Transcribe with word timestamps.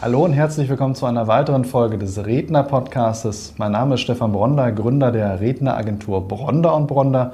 Hallo 0.00 0.24
und 0.24 0.32
herzlich 0.32 0.68
willkommen 0.68 0.94
zu 0.94 1.06
einer 1.06 1.26
weiteren 1.26 1.64
Folge 1.64 1.98
des 1.98 2.24
Redner-Podcastes. 2.24 3.54
Mein 3.56 3.72
Name 3.72 3.96
ist 3.96 4.02
Stefan 4.02 4.30
Bronder, 4.30 4.70
Gründer 4.70 5.10
der 5.10 5.40
Redneragentur 5.40 6.28
Bronder 6.28 6.76
und 6.76 6.86
Bronder. 6.86 7.32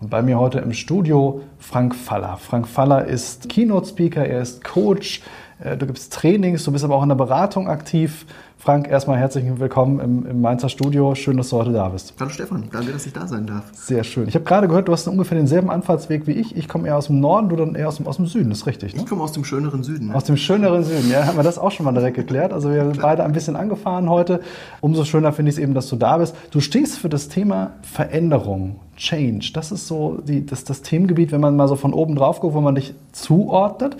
Und 0.00 0.08
bei 0.08 0.22
mir 0.22 0.38
heute 0.38 0.60
im 0.60 0.72
Studio 0.72 1.42
Frank 1.58 1.94
Faller. 1.94 2.38
Frank 2.38 2.68
Faller 2.68 3.04
ist 3.04 3.50
Keynote-Speaker, 3.50 4.24
er 4.24 4.40
ist 4.40 4.64
Coach, 4.64 5.20
äh, 5.62 5.76
du 5.76 5.84
gibst 5.84 6.10
Trainings, 6.14 6.64
du 6.64 6.72
bist 6.72 6.86
aber 6.86 6.94
auch 6.94 7.02
in 7.02 7.10
der 7.10 7.16
Beratung 7.16 7.68
aktiv. 7.68 8.24
Frank, 8.58 8.88
erstmal 8.88 9.18
herzlich 9.18 9.44
willkommen 9.58 10.00
im, 10.00 10.26
im, 10.26 10.40
Mainzer 10.40 10.70
Studio. 10.70 11.14
Schön, 11.14 11.36
dass 11.36 11.50
du 11.50 11.56
heute 11.56 11.72
da 11.72 11.90
bist. 11.90 12.14
Hallo 12.18 12.30
Stefan, 12.30 12.64
danke, 12.72 12.90
dass 12.90 13.06
ich 13.06 13.12
da 13.12 13.28
sein 13.28 13.46
darf. 13.46 13.64
Sehr 13.74 14.02
schön. 14.02 14.26
Ich 14.28 14.34
habe 14.34 14.44
gerade 14.44 14.66
gehört, 14.66 14.88
du 14.88 14.92
hast 14.92 15.06
ungefähr 15.06 15.36
denselben 15.36 15.70
Anfahrtsweg 15.70 16.26
wie 16.26 16.32
ich. 16.32 16.56
Ich 16.56 16.66
komme 16.66 16.88
eher 16.88 16.96
aus 16.96 17.08
dem 17.08 17.20
Norden, 17.20 17.50
du 17.50 17.56
dann 17.56 17.74
eher 17.74 17.86
aus 17.86 17.98
dem, 17.98 18.06
aus 18.06 18.16
dem 18.16 18.26
Süden, 18.26 18.48
das 18.48 18.60
ist 18.60 18.66
richtig, 18.66 18.94
ne? 18.94 19.02
Ich 19.02 19.08
komme 19.08 19.22
aus 19.22 19.32
dem 19.32 19.44
schöneren 19.44 19.84
Süden. 19.84 20.08
Ne? 20.08 20.14
Aus 20.14 20.24
dem 20.24 20.38
schöneren 20.38 20.84
Süden, 20.84 21.10
ja, 21.10 21.26
haben 21.26 21.36
wir 21.36 21.44
das 21.44 21.58
auch 21.58 21.70
schon 21.70 21.84
mal 21.84 21.92
direkt 21.92 22.16
geklärt. 22.16 22.52
Also 22.52 22.70
wir 22.70 22.82
sind 22.86 23.02
beide 23.02 23.24
ein 23.24 23.32
bisschen 23.32 23.56
angefahren 23.56 24.08
heute. 24.08 24.40
Umso 24.80 25.04
schöner 25.04 25.32
finde 25.32 25.50
ich 25.50 25.56
es 25.56 25.62
eben, 25.62 25.74
dass 25.74 25.88
du 25.88 25.96
da 25.96 26.16
bist. 26.16 26.34
Du 26.50 26.60
stehst 26.60 26.98
für 26.98 27.10
das 27.10 27.28
Thema 27.28 27.72
Veränderung, 27.82 28.80
Change. 28.96 29.50
Das 29.52 29.70
ist 29.70 29.86
so 29.86 30.18
die, 30.26 30.46
das, 30.46 30.64
das 30.64 30.80
Themengebiet, 30.80 31.30
wenn 31.30 31.42
man 31.42 31.56
mal 31.56 31.68
so 31.68 31.76
von 31.76 31.92
oben 31.92 32.16
drauf 32.16 32.40
guckt, 32.40 32.54
wo 32.54 32.62
man 32.62 32.74
dich 32.74 32.94
zuordnet. 33.12 33.96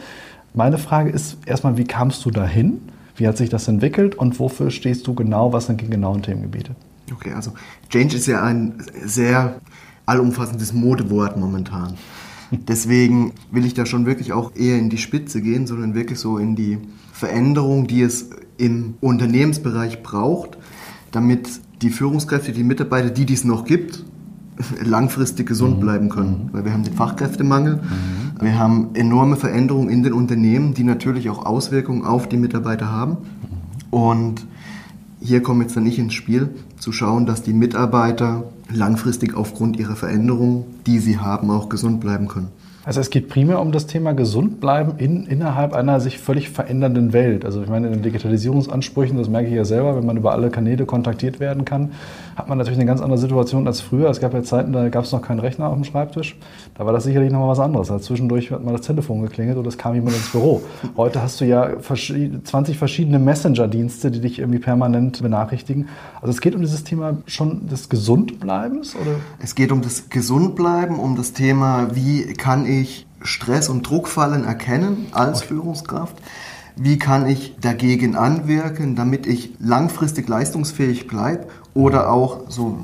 Meine 0.54 0.78
Frage 0.78 1.10
ist 1.10 1.36
erstmal, 1.46 1.76
wie 1.76 1.84
kamst 1.84 2.24
du 2.24 2.30
dahin? 2.30 2.80
Wie 3.16 3.26
hat 3.26 3.36
sich 3.36 3.48
das 3.48 3.68
entwickelt 3.68 4.14
und 4.14 4.38
wofür 4.38 4.70
stehst 4.70 5.06
du 5.06 5.14
genau? 5.14 5.52
Was 5.52 5.66
sind 5.66 5.80
die 5.80 5.88
genauen 5.88 6.22
Themengebiete? 6.22 6.74
Okay, 7.12 7.32
also 7.32 7.52
Change 7.88 8.16
ist 8.16 8.26
ja 8.26 8.42
ein 8.42 8.82
sehr 9.04 9.60
allumfassendes 10.04 10.72
Modewort 10.72 11.36
momentan. 11.36 11.94
Deswegen 12.50 13.32
will 13.50 13.64
ich 13.64 13.74
da 13.74 13.86
schon 13.86 14.06
wirklich 14.06 14.32
auch 14.32 14.54
eher 14.54 14.78
in 14.78 14.90
die 14.90 14.98
Spitze 14.98 15.40
gehen, 15.40 15.66
sondern 15.66 15.94
wirklich 15.94 16.18
so 16.18 16.38
in 16.38 16.56
die 16.56 16.78
Veränderung, 17.12 17.86
die 17.86 18.02
es 18.02 18.30
im 18.58 18.94
Unternehmensbereich 19.00 20.02
braucht, 20.02 20.58
damit 21.10 21.48
die 21.82 21.90
Führungskräfte, 21.90 22.52
die 22.52 22.64
Mitarbeiter, 22.64 23.10
die 23.10 23.26
dies 23.26 23.44
noch 23.44 23.64
gibt, 23.64 24.04
langfristig 24.82 25.46
gesund 25.46 25.76
mhm. 25.76 25.80
bleiben 25.80 26.08
können. 26.08 26.50
Weil 26.52 26.64
wir 26.64 26.72
haben 26.72 26.84
den 26.84 26.94
Fachkräftemangel, 26.94 27.76
mhm. 27.76 28.44
wir 28.44 28.58
haben 28.58 28.90
enorme 28.94 29.36
Veränderungen 29.36 29.88
in 29.90 30.02
den 30.02 30.12
Unternehmen, 30.12 30.74
die 30.74 30.84
natürlich 30.84 31.28
auch 31.30 31.44
Auswirkungen 31.44 32.04
auf 32.04 32.28
die 32.28 32.36
Mitarbeiter 32.36 32.90
haben. 32.90 33.18
Und 33.90 34.46
hier 35.20 35.42
kommen 35.42 35.62
jetzt 35.62 35.76
dann 35.76 35.84
nicht 35.84 35.98
ins 35.98 36.14
Spiel, 36.14 36.50
zu 36.78 36.92
schauen, 36.92 37.26
dass 37.26 37.42
die 37.42 37.52
Mitarbeiter 37.52 38.44
langfristig 38.72 39.34
aufgrund 39.34 39.78
ihrer 39.78 39.96
Veränderungen, 39.96 40.64
die 40.86 40.98
sie 40.98 41.18
haben, 41.18 41.50
auch 41.50 41.68
gesund 41.68 42.00
bleiben 42.00 42.28
können. 42.28 42.48
Also 42.86 43.00
es 43.00 43.10
geht 43.10 43.28
primär 43.28 43.60
um 43.60 43.72
das 43.72 43.88
Thema 43.88 44.12
Gesundbleiben 44.12 44.98
in, 44.98 45.26
innerhalb 45.26 45.72
einer 45.72 45.98
sich 45.98 46.18
völlig 46.18 46.50
verändernden 46.50 47.12
Welt. 47.12 47.44
Also 47.44 47.60
ich 47.60 47.68
meine, 47.68 47.88
in 47.88 47.94
den 47.94 48.02
Digitalisierungsansprüchen, 48.02 49.18
das 49.18 49.28
merke 49.28 49.48
ich 49.48 49.54
ja 49.54 49.64
selber, 49.64 49.96
wenn 49.96 50.06
man 50.06 50.16
über 50.16 50.30
alle 50.30 50.50
Kanäle 50.50 50.86
kontaktiert 50.86 51.40
werden 51.40 51.64
kann, 51.64 51.90
hat 52.36 52.48
man 52.48 52.58
natürlich 52.58 52.78
eine 52.78 52.86
ganz 52.86 53.00
andere 53.00 53.18
Situation 53.18 53.66
als 53.66 53.80
früher. 53.80 54.08
Es 54.08 54.20
gab 54.20 54.34
ja 54.34 54.44
Zeiten, 54.44 54.72
da 54.72 54.88
gab 54.88 55.02
es 55.02 55.10
noch 55.10 55.20
keinen 55.20 55.40
Rechner 55.40 55.66
auf 55.66 55.74
dem 55.74 55.82
Schreibtisch. 55.82 56.36
Da 56.76 56.86
war 56.86 56.92
das 56.92 57.02
sicherlich 57.02 57.32
noch 57.32 57.40
mal 57.40 57.48
was 57.48 57.58
anderes. 57.58 57.90
Also 57.90 58.04
zwischendurch 58.04 58.52
hat 58.52 58.62
mal 58.62 58.70
das 58.70 58.82
Telefon 58.82 59.20
geklingelt 59.20 59.58
oder 59.58 59.66
es 59.66 59.78
kam 59.78 59.96
jemand 59.96 60.14
ins 60.14 60.30
Büro. 60.30 60.62
Heute 60.96 61.20
hast 61.20 61.40
du 61.40 61.44
ja 61.44 61.70
20 61.80 62.78
verschiedene 62.78 63.18
Messenger-Dienste, 63.18 64.12
die 64.12 64.20
dich 64.20 64.38
irgendwie 64.38 64.60
permanent 64.60 65.20
benachrichtigen. 65.20 65.88
Also 66.20 66.30
es 66.30 66.40
geht 66.40 66.54
um 66.54 66.60
dieses 66.60 66.84
Thema 66.84 67.16
schon 67.26 67.66
des 67.66 67.88
Gesundbleibens? 67.88 68.94
Oder? 68.94 69.16
Es 69.42 69.56
geht 69.56 69.72
um 69.72 69.82
das 69.82 70.08
Gesundbleiben, 70.08 71.00
um 71.00 71.16
das 71.16 71.32
Thema, 71.32 71.88
wie 71.92 72.32
kann 72.34 72.64
ich 72.64 72.75
ich 72.80 73.06
Stress- 73.22 73.68
und 73.68 73.88
Druckfallen 73.88 74.44
erkennen 74.44 75.06
als 75.12 75.42
Führungskraft? 75.42 76.16
Wie 76.76 76.98
kann 76.98 77.26
ich 77.26 77.56
dagegen 77.60 78.16
anwirken, 78.16 78.96
damit 78.96 79.26
ich 79.26 79.54
langfristig 79.58 80.28
leistungsfähig 80.28 81.06
bleibe 81.06 81.46
oder 81.72 82.10
auch, 82.10 82.50
so 82.50 82.78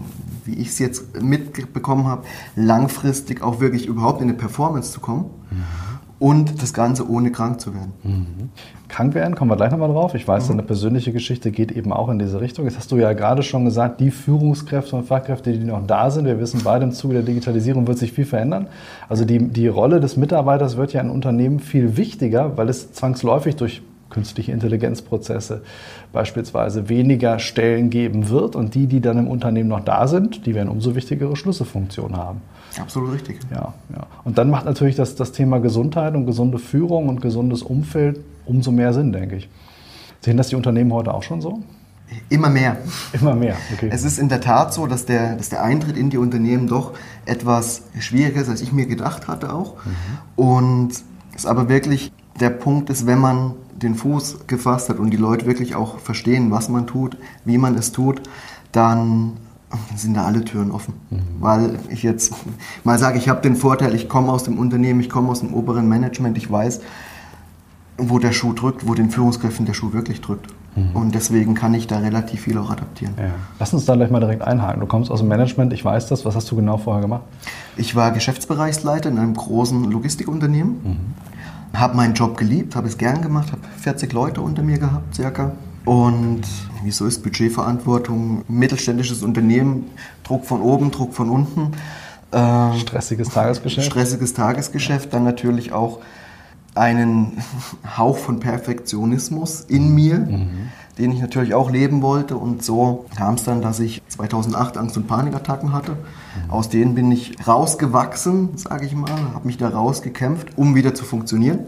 wie 0.45 0.55
ich 0.55 0.69
es 0.69 0.79
jetzt 0.79 1.21
mitbekommen 1.21 2.07
habe, 2.07 2.25
langfristig 2.57 3.43
auch 3.43 3.61
wirklich 3.61 3.87
überhaupt 3.87 4.23
in 4.23 4.29
eine 4.29 4.39
Performance 4.39 4.93
zu 4.93 5.01
kommen? 5.01 5.27
Mhm 5.51 5.92
und 6.23 6.63
das 6.63 6.73
Ganze 6.73 7.11
ohne 7.11 7.33
krank 7.33 7.61
zu 7.61 7.75
werden. 7.75 7.93
Mhm. 8.05 8.51
Krank 8.87 9.13
werden, 9.15 9.35
kommen 9.35 9.51
wir 9.51 9.57
gleich 9.57 9.73
nochmal 9.73 9.89
drauf. 9.89 10.15
Ich 10.15 10.29
weiß, 10.29 10.45
mhm. 10.45 10.49
deine 10.51 10.63
persönliche 10.63 11.13
Geschichte 11.13 11.51
geht 11.51 11.73
eben 11.73 11.93
auch 11.93 12.09
in 12.11 12.21
diese 12.21 12.41
Richtung. 12.41 12.65
Jetzt 12.65 12.79
hast 12.79 12.93
du 12.93 12.97
ja 12.97 13.13
gerade 13.13 13.43
schon 13.43 13.65
gesagt, 13.65 13.99
die 13.99 14.13
Führungskräfte 14.13 14.95
und 14.95 15.05
Fachkräfte, 15.05 15.51
die 15.53 15.65
noch 15.65 15.85
da 15.85 16.13
sind, 16.13 16.27
wir 16.27 16.39
wissen 16.39 16.61
beide 16.63 16.85
im 16.85 16.93
Zuge 16.93 17.15
der 17.15 17.25
Digitalisierung 17.25 17.89
wird 17.89 17.99
sich 17.99 18.13
viel 18.13 18.25
verändern. 18.25 18.69
Also 19.09 19.25
die, 19.25 19.41
die 19.41 19.67
Rolle 19.67 19.99
des 19.99 20.17
Mitarbeiters 20.17 20.77
wird 20.77 20.93
ja 20.93 21.01
in 21.01 21.11
Unternehmen 21.11 21.59
viel 21.59 21.97
wichtiger, 21.97 22.57
weil 22.57 22.69
es 22.69 22.93
zwangsläufig 22.93 23.57
durch 23.57 23.83
künstliche 24.09 24.53
Intelligenzprozesse 24.53 25.63
beispielsweise 26.13 26.89
weniger 26.89 27.41
Stellen 27.41 27.91
geben 27.91 28.29
wird 28.29 28.55
und 28.55 28.77
die, 28.77 28.87
die 28.87 29.01
dann 29.01 29.19
im 29.19 29.27
Unternehmen 29.27 29.71
noch 29.71 29.85
da 29.85 30.07
sind, 30.07 30.47
die 30.47 30.55
werden 30.55 30.69
umso 30.69 30.95
wichtigere 30.95 31.35
Schlüsselfunktionen 31.35 32.17
haben. 32.17 32.43
Absolut 32.81 33.13
richtig. 33.13 33.41
Ja, 33.51 33.75
ja. 33.91 34.07
Und 34.25 34.39
dann 34.39 34.51
macht 34.51 34.65
natürlich 34.65 34.97
das, 34.97 35.15
das 35.15 35.33
Thema 35.33 35.61
Gesundheit 35.61 36.15
und 36.15 36.27
gesunde 36.27 36.59
Führung 36.59 37.09
und 37.09 37.21
gesundes 37.21 37.63
Umfeld 37.63 38.21
umso 38.47 38.71
mehr 38.71 38.93
Sinn, 38.93 39.13
denke 39.13 39.37
ich. 39.37 39.49
Sehen 40.21 40.37
das 40.37 40.49
die 40.49 40.57
Unternehmen 40.57 40.93
heute 40.93 41.13
auch 41.13 41.23
schon 41.23 41.41
so? 41.41 41.63
Immer 42.29 42.51
mehr. 42.51 42.77
Immer 43.13 43.35
mehr, 43.35 43.57
okay. 43.73 43.89
Es 43.91 44.05
ist 44.05 44.19
in 44.19 44.29
der 44.29 44.41
Tat 44.41 44.73
so, 44.75 44.87
dass 44.87 45.07
der, 45.07 45.37
dass 45.37 45.49
der 45.49 45.63
Eintritt 45.63 45.97
in 45.97 46.11
die 46.11 46.19
Unternehmen 46.19 46.67
doch 46.67 46.93
etwas 47.25 47.83
schwieriger 47.99 48.41
ist, 48.41 48.49
als 48.49 48.61
ich 48.61 48.73
mir 48.73 48.87
gedacht 48.87 49.29
hatte 49.29 49.53
auch. 49.53 49.77
Mhm. 49.85 50.45
Und 50.45 50.91
es 51.35 51.47
aber 51.47 51.69
wirklich 51.69 52.13
der 52.41 52.51
Punkt 52.51 52.91
ist, 52.91 53.07
wenn 53.07 53.19
man 53.19 53.55
den 53.75 53.95
Fuß 53.95 54.47
gefasst 54.47 54.89
hat 54.89 54.99
und 54.99 55.11
die 55.11 55.17
Leute 55.17 55.47
wirklich 55.47 55.75
auch 55.75 55.99
verstehen, 55.99 56.51
was 56.51 56.69
man 56.69 56.87
tut, 56.87 57.17
wie 57.45 57.59
man 57.59 57.75
es 57.77 57.93
tut, 57.93 58.23
dann 58.71 59.33
sind 59.97 60.15
da 60.15 60.25
alle 60.25 60.45
Türen 60.45 60.71
offen. 60.71 60.95
Mhm. 61.11 61.19
Weil 61.41 61.79
ich 61.89 62.03
jetzt 62.03 62.35
mal 62.85 62.99
sage, 62.99 63.19
ich 63.19 63.29
habe 63.29 63.41
den 63.41 63.57
Vorteil, 63.57 63.95
ich 63.95 64.09
komme 64.09 64.33
aus 64.33 64.45
dem 64.45 64.59
Unternehmen, 64.59 65.01
ich 65.01 65.11
komme 65.11 65.29
aus 65.31 65.41
dem 65.41 65.55
oberen 65.55 65.89
Management, 65.89 66.37
ich 66.37 66.51
weiß, 66.51 66.81
wo 67.99 68.19
der 68.19 68.33
Schuh 68.33 68.53
drückt, 68.53 68.87
wo 68.87 68.95
den 68.95 69.11
Führungskräften 69.11 69.67
der 69.67 69.75
Schuh 69.75 69.93
wirklich 69.93 70.21
drückt. 70.21 70.47
Mhm. 70.77 70.97
Und 70.97 71.15
deswegen 71.15 71.55
kann 71.55 71.75
ich 71.75 71.87
da 71.87 71.99
relativ 71.99 72.41
viel 72.43 72.57
auch 72.59 72.71
adaptieren. 72.71 73.15
Ja. 73.19 73.31
Lass 73.59 73.75
uns 73.75 73.85
da 73.85 73.95
gleich 73.95 74.11
mal 74.11 74.21
direkt 74.21 74.43
einhaken. 74.43 74.81
Du 74.81 74.87
kommst 74.87 75.11
aus 75.11 75.21
dem 75.21 75.29
Management, 75.29 75.73
ich 75.73 75.85
weiß 75.85 76.07
das. 76.09 76.25
Was 76.25 76.35
hast 76.35 76.51
du 76.51 76.57
genau 76.57 76.79
vorher 76.79 77.03
gemacht? 77.03 77.23
Ich 77.77 77.95
war 77.95 78.11
Geschäftsbereichsleiter 78.13 79.11
in 79.11 79.19
einem 79.19 79.35
großen 79.35 79.91
Logistikunternehmen. 79.91 80.77
Mhm 80.83 80.97
habe 81.75 81.97
meinen 81.97 82.15
Job 82.15 82.37
geliebt, 82.37 82.77
habe 82.77 82.87
es 82.87 82.99
gern 82.99 83.23
gemacht, 83.23 83.53
habe 83.53 83.63
40 83.79 84.13
Leute 84.13 84.41
unter 84.41 84.63
mir 84.63 84.79
gehabt, 84.79 85.15
circa. 85.15 85.53
Und 85.85 86.43
wieso 86.83 87.07
ist 87.07 87.23
Budgetverantwortung, 87.23 88.45
mittelständisches 88.49 89.23
Unternehmen, 89.23 89.91
Druck 90.25 90.45
von 90.45 90.61
oben, 90.61 90.91
Druck 90.91 91.15
von 91.15 91.31
unten. 91.31 91.73
Äh, 92.31 92.79
stressiges 92.79 93.29
Tagesgeschäft. 93.29 93.87
Stressiges 93.87 94.35
Tagesgeschäft, 94.35 95.13
dann 95.13 95.25
natürlich 95.25 95.73
auch 95.73 96.01
einen 96.75 97.43
Hauch 97.97 98.17
von 98.17 98.41
Perfektionismus 98.41 99.61
in 99.63 99.95
mir. 99.95 100.19
Mhm 100.19 100.71
den 100.99 101.13
ich 101.13 101.21
natürlich 101.21 101.55
auch 101.55 101.71
leben 101.71 102.03
wollte. 102.03 102.37
Und 102.37 102.63
so 102.63 103.07
kam 103.17 103.35
es 103.35 103.45
dann, 103.45 103.63
dass 103.63 103.81
ich 103.81 104.03
2008 104.09 104.77
Angst- 104.77 104.97
und 104.97 105.07
Panikattacken 105.07 105.73
hatte. 105.73 105.97
Aus 106.49 106.69
denen 106.69 106.95
bin 106.95 107.11
ich 107.11 107.37
rausgewachsen, 107.47 108.57
sage 108.57 108.87
ich 108.87 108.95
mal, 108.95 109.11
habe 109.35 109.47
mich 109.47 109.57
da 109.57 109.69
rausgekämpft, 109.69 110.57
um 110.57 110.75
wieder 110.75 110.95
zu 110.95 111.05
funktionieren. 111.05 111.61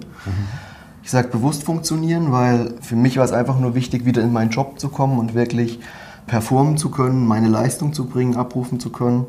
Ich 1.04 1.10
sage 1.10 1.28
bewusst 1.28 1.64
funktionieren, 1.64 2.32
weil 2.32 2.74
für 2.80 2.96
mich 2.96 3.18
war 3.18 3.26
es 3.26 3.32
einfach 3.32 3.60
nur 3.60 3.74
wichtig, 3.74 4.06
wieder 4.06 4.22
in 4.22 4.32
meinen 4.32 4.50
Job 4.50 4.80
zu 4.80 4.88
kommen 4.88 5.18
und 5.18 5.34
wirklich 5.34 5.78
performen 6.26 6.78
zu 6.78 6.90
können, 6.90 7.26
meine 7.26 7.48
Leistung 7.48 7.92
zu 7.92 8.06
bringen, 8.06 8.36
abrufen 8.36 8.80
zu 8.80 8.88
können, 8.88 9.26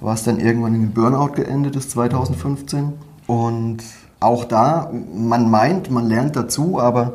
was 0.00 0.24
dann 0.24 0.40
irgendwann 0.40 0.74
in 0.74 0.80
den 0.80 0.92
Burnout 0.92 1.32
geendet 1.32 1.76
ist 1.76 1.90
2015. 1.90 2.94
Und 3.26 3.78
auch 4.20 4.44
da, 4.46 4.90
man 5.14 5.50
meint, 5.50 5.90
man 5.90 6.08
lernt 6.08 6.34
dazu, 6.34 6.80
aber 6.80 7.12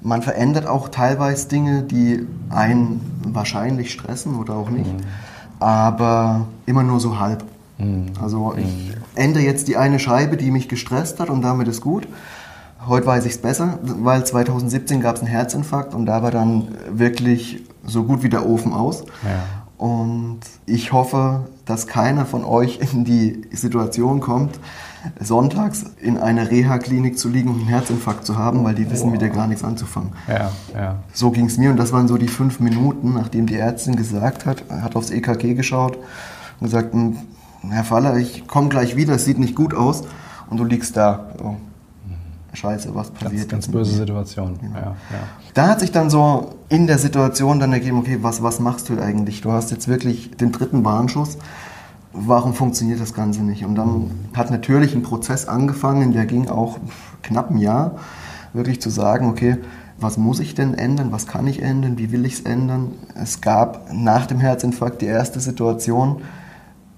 man 0.00 0.22
verändert 0.22 0.66
auch 0.66 0.88
teilweise 0.88 1.48
Dinge, 1.48 1.82
die 1.82 2.26
einen 2.48 3.00
wahrscheinlich 3.26 3.92
stressen 3.92 4.36
oder 4.36 4.54
auch 4.54 4.70
nicht, 4.70 4.90
mhm. 4.90 5.00
aber 5.60 6.46
immer 6.64 6.82
nur 6.82 7.00
so 7.00 7.20
halb. 7.20 7.44
Mhm. 7.76 8.06
Also 8.20 8.54
ich 8.56 8.64
mhm. 8.64 9.02
ändere 9.14 9.44
jetzt 9.44 9.68
die 9.68 9.76
eine 9.76 9.98
Scheibe, 9.98 10.38
die 10.38 10.50
mich 10.50 10.70
gestresst 10.70 11.20
hat 11.20 11.28
und 11.28 11.42
damit 11.42 11.68
ist 11.68 11.82
gut. 11.82 12.08
Heute 12.86 13.06
weiß 13.06 13.26
ich 13.26 13.32
es 13.32 13.38
besser, 13.38 13.78
weil 13.82 14.24
2017 14.24 15.00
gab 15.00 15.16
es 15.16 15.22
einen 15.22 15.30
Herzinfarkt 15.30 15.94
und 15.94 16.06
da 16.06 16.22
war 16.22 16.30
dann 16.30 16.68
wirklich 16.90 17.62
so 17.86 18.04
gut 18.04 18.22
wie 18.22 18.28
der 18.28 18.46
Ofen 18.48 18.72
aus. 18.72 19.04
Ja. 19.22 19.62
Und 19.84 20.40
ich 20.66 20.92
hoffe, 20.92 21.48
dass 21.64 21.86
keiner 21.86 22.24
von 22.24 22.44
euch 22.44 22.78
in 22.92 23.04
die 23.04 23.42
Situation 23.50 24.20
kommt, 24.20 24.58
sonntags 25.20 25.84
in 26.00 26.18
einer 26.18 26.50
Reha-Klinik 26.50 27.18
zu 27.18 27.28
liegen 27.28 27.48
und 27.48 27.56
einen 27.56 27.68
Herzinfarkt 27.68 28.24
zu 28.24 28.38
haben, 28.38 28.62
weil 28.62 28.74
die 28.76 28.88
wissen 28.90 29.10
mit 29.10 29.20
dir 29.20 29.30
gar 29.30 29.48
nichts 29.48 29.64
anzufangen. 29.64 30.12
Ja, 30.28 30.52
ja. 30.74 30.94
So 31.12 31.32
ging 31.32 31.46
es 31.46 31.58
mir 31.58 31.70
und 31.70 31.76
das 31.76 31.92
waren 31.92 32.06
so 32.06 32.16
die 32.16 32.28
fünf 32.28 32.60
Minuten, 32.60 33.14
nachdem 33.14 33.46
die 33.46 33.56
Ärztin 33.56 33.96
gesagt 33.96 34.46
hat, 34.46 34.62
hat 34.70 34.94
aufs 34.94 35.10
EKG 35.10 35.54
geschaut 35.54 35.96
und 36.60 36.66
gesagt, 36.66 36.92
"Hm, 36.92 37.16
Herr 37.68 37.84
Faller, 37.84 38.16
ich 38.16 38.46
komme 38.46 38.68
gleich 38.68 38.94
wieder, 38.96 39.14
es 39.14 39.24
sieht 39.24 39.38
nicht 39.38 39.56
gut 39.56 39.74
aus 39.74 40.04
und 40.48 40.58
du 40.58 40.64
liegst 40.64 40.96
da. 40.96 41.30
Oh, 41.42 41.56
Scheiße, 42.54 42.94
was 42.94 43.10
passiert? 43.10 43.48
Ganz, 43.48 43.66
ganz 43.66 43.68
böse? 43.68 43.94
Situation. 43.94 44.58
Ja, 44.74 44.80
ja. 44.80 44.96
Da 45.54 45.68
hat 45.68 45.80
sich 45.80 45.90
dann 45.90 46.10
so 46.10 46.54
in 46.68 46.86
der 46.86 46.98
Situation 46.98 47.58
dann 47.58 47.72
ergeben, 47.72 47.98
okay, 47.98 48.18
was, 48.20 48.42
was 48.42 48.60
machst 48.60 48.88
du 48.88 49.00
eigentlich? 49.00 49.40
Du 49.40 49.52
hast 49.52 49.70
jetzt 49.70 49.88
wirklich 49.88 50.32
den 50.36 50.52
dritten 50.52 50.84
Warnschuss. 50.84 51.38
Warum 52.12 52.52
funktioniert 52.52 53.00
das 53.00 53.14
Ganze 53.14 53.42
nicht? 53.42 53.64
Und 53.64 53.74
dann 53.74 54.10
hat 54.34 54.50
natürlich 54.50 54.94
ein 54.94 55.02
Prozess 55.02 55.48
angefangen, 55.48 56.12
der 56.12 56.26
ging 56.26 56.48
auch 56.48 56.78
knapp 57.22 57.50
ein 57.50 57.56
Jahr, 57.56 57.96
wirklich 58.52 58.82
zu 58.82 58.90
sagen, 58.90 59.30
okay, 59.30 59.56
was 59.98 60.18
muss 60.18 60.40
ich 60.40 60.54
denn 60.54 60.74
ändern? 60.74 61.10
Was 61.10 61.26
kann 61.26 61.46
ich 61.46 61.62
ändern? 61.62 61.96
Wie 61.96 62.12
will 62.12 62.26
ich 62.26 62.34
es 62.34 62.40
ändern? 62.40 62.92
Es 63.14 63.40
gab 63.40 63.92
nach 63.92 64.26
dem 64.26 64.40
Herzinfarkt 64.40 65.00
die 65.00 65.06
erste 65.06 65.40
Situation, 65.40 66.22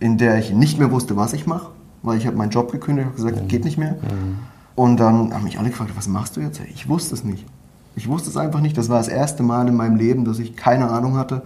in 0.00 0.18
der 0.18 0.38
ich 0.38 0.52
nicht 0.52 0.80
mehr 0.80 0.90
wusste, 0.90 1.16
was 1.16 1.32
ich 1.32 1.46
mache, 1.46 1.68
weil 2.02 2.18
ich 2.18 2.26
habe 2.26 2.36
meinen 2.36 2.50
Job 2.50 2.72
gekündigt 2.72 3.08
und 3.08 3.16
gesagt, 3.16 3.48
geht 3.48 3.64
nicht 3.64 3.78
mehr. 3.78 3.96
Und 4.74 4.98
dann 4.98 5.32
haben 5.32 5.44
mich 5.44 5.58
alle 5.58 5.70
gefragt, 5.70 5.92
was 5.94 6.08
machst 6.08 6.36
du 6.36 6.40
jetzt? 6.40 6.60
Ich 6.74 6.88
wusste 6.88 7.14
es 7.14 7.24
nicht. 7.24 7.44
Ich 7.96 8.08
wusste 8.08 8.28
es 8.30 8.36
einfach 8.36 8.60
nicht. 8.60 8.76
Das 8.76 8.88
war 8.88 8.98
das 8.98 9.08
erste 9.08 9.42
Mal 9.42 9.68
in 9.68 9.76
meinem 9.76 9.96
Leben, 9.96 10.24
dass 10.24 10.38
ich 10.38 10.56
keine 10.56 10.90
Ahnung 10.90 11.16
hatte, 11.16 11.42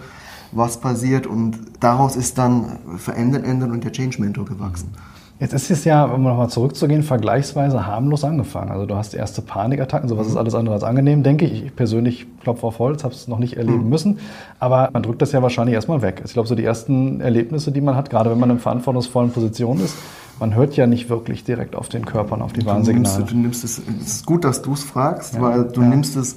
was 0.53 0.81
passiert. 0.81 1.27
Und 1.27 1.59
daraus 1.81 2.17
ist 2.17 2.39
dann 2.39 2.79
Verändern, 2.97 3.45
Ändern 3.45 3.73
und 3.73 3.85
der 3.85 3.93
Change 3.93 4.21
Mentor 4.21 4.47
gewachsen. 4.47 4.95
Jetzt 5.41 5.53
ist 5.53 5.71
es 5.71 5.85
ja, 5.85 6.05
um 6.05 6.25
nochmal 6.25 6.49
zurückzugehen, 6.51 7.05
vergleichsweise 7.05 7.87
harmlos 7.87 8.25
angefangen. 8.25 8.73
Also 8.73 8.87
du 8.87 8.97
hast 8.97 9.15
erste 9.15 9.41
Panikattacken, 9.41 10.09
sowas 10.09 10.27
ist 10.27 10.35
alles 10.37 10.57
andere 10.57 10.75
als 10.75 10.83
angenehm, 10.83 11.23
denke 11.23 11.45
ich. 11.45 11.65
Ich 11.67 11.77
persönlich 11.77 12.27
klopfe 12.43 12.67
auf 12.67 12.81
Holz, 12.81 13.05
habe 13.05 13.15
es 13.15 13.29
noch 13.29 13.39
nicht 13.39 13.57
erleben 13.57 13.89
müssen. 13.89 14.19
Aber 14.59 14.91
man 14.93 15.05
drückt 15.05 15.23
das 15.23 15.31
ja 15.31 15.41
wahrscheinlich 15.41 15.75
erstmal 15.75 16.03
weg. 16.03 16.23
Ich 16.25 16.33
glaube, 16.33 16.49
so 16.49 16.57
die 16.57 16.65
ersten 16.65 17.21
Erlebnisse, 17.21 17.71
die 17.71 17.81
man 17.81 17.95
hat, 17.95 18.11
gerade 18.11 18.31
wenn 18.33 18.41
man 18.41 18.51
in 18.51 18.59
verantwortungsvollen 18.59 19.31
Position 19.31 19.79
ist, 19.79 19.97
man 20.41 20.57
hört 20.57 20.75
ja 20.77 20.89
nicht 20.89 21.09
wirklich 21.09 21.45
direkt 21.45 21.77
auf 21.77 21.89
den 21.89 22.05
Körpern, 22.05 22.43
auf 22.43 22.53
die 22.53 22.61
Du 22.61 22.67
nimmst, 22.73 22.89
Warnsignale. 22.89 23.25
du 23.25 23.37
nimmst 23.37 23.63
es, 23.65 23.79
es 24.01 24.07
ist 24.07 24.27
gut, 24.27 24.43
dass 24.45 24.61
du 24.63 24.73
es 24.73 24.83
fragst, 24.83 25.35
Ja, 25.35 25.43
weil 25.43 25.65
du 25.67 25.83
ja. 25.83 25.89
nimmst 25.89 26.17
es 26.17 26.35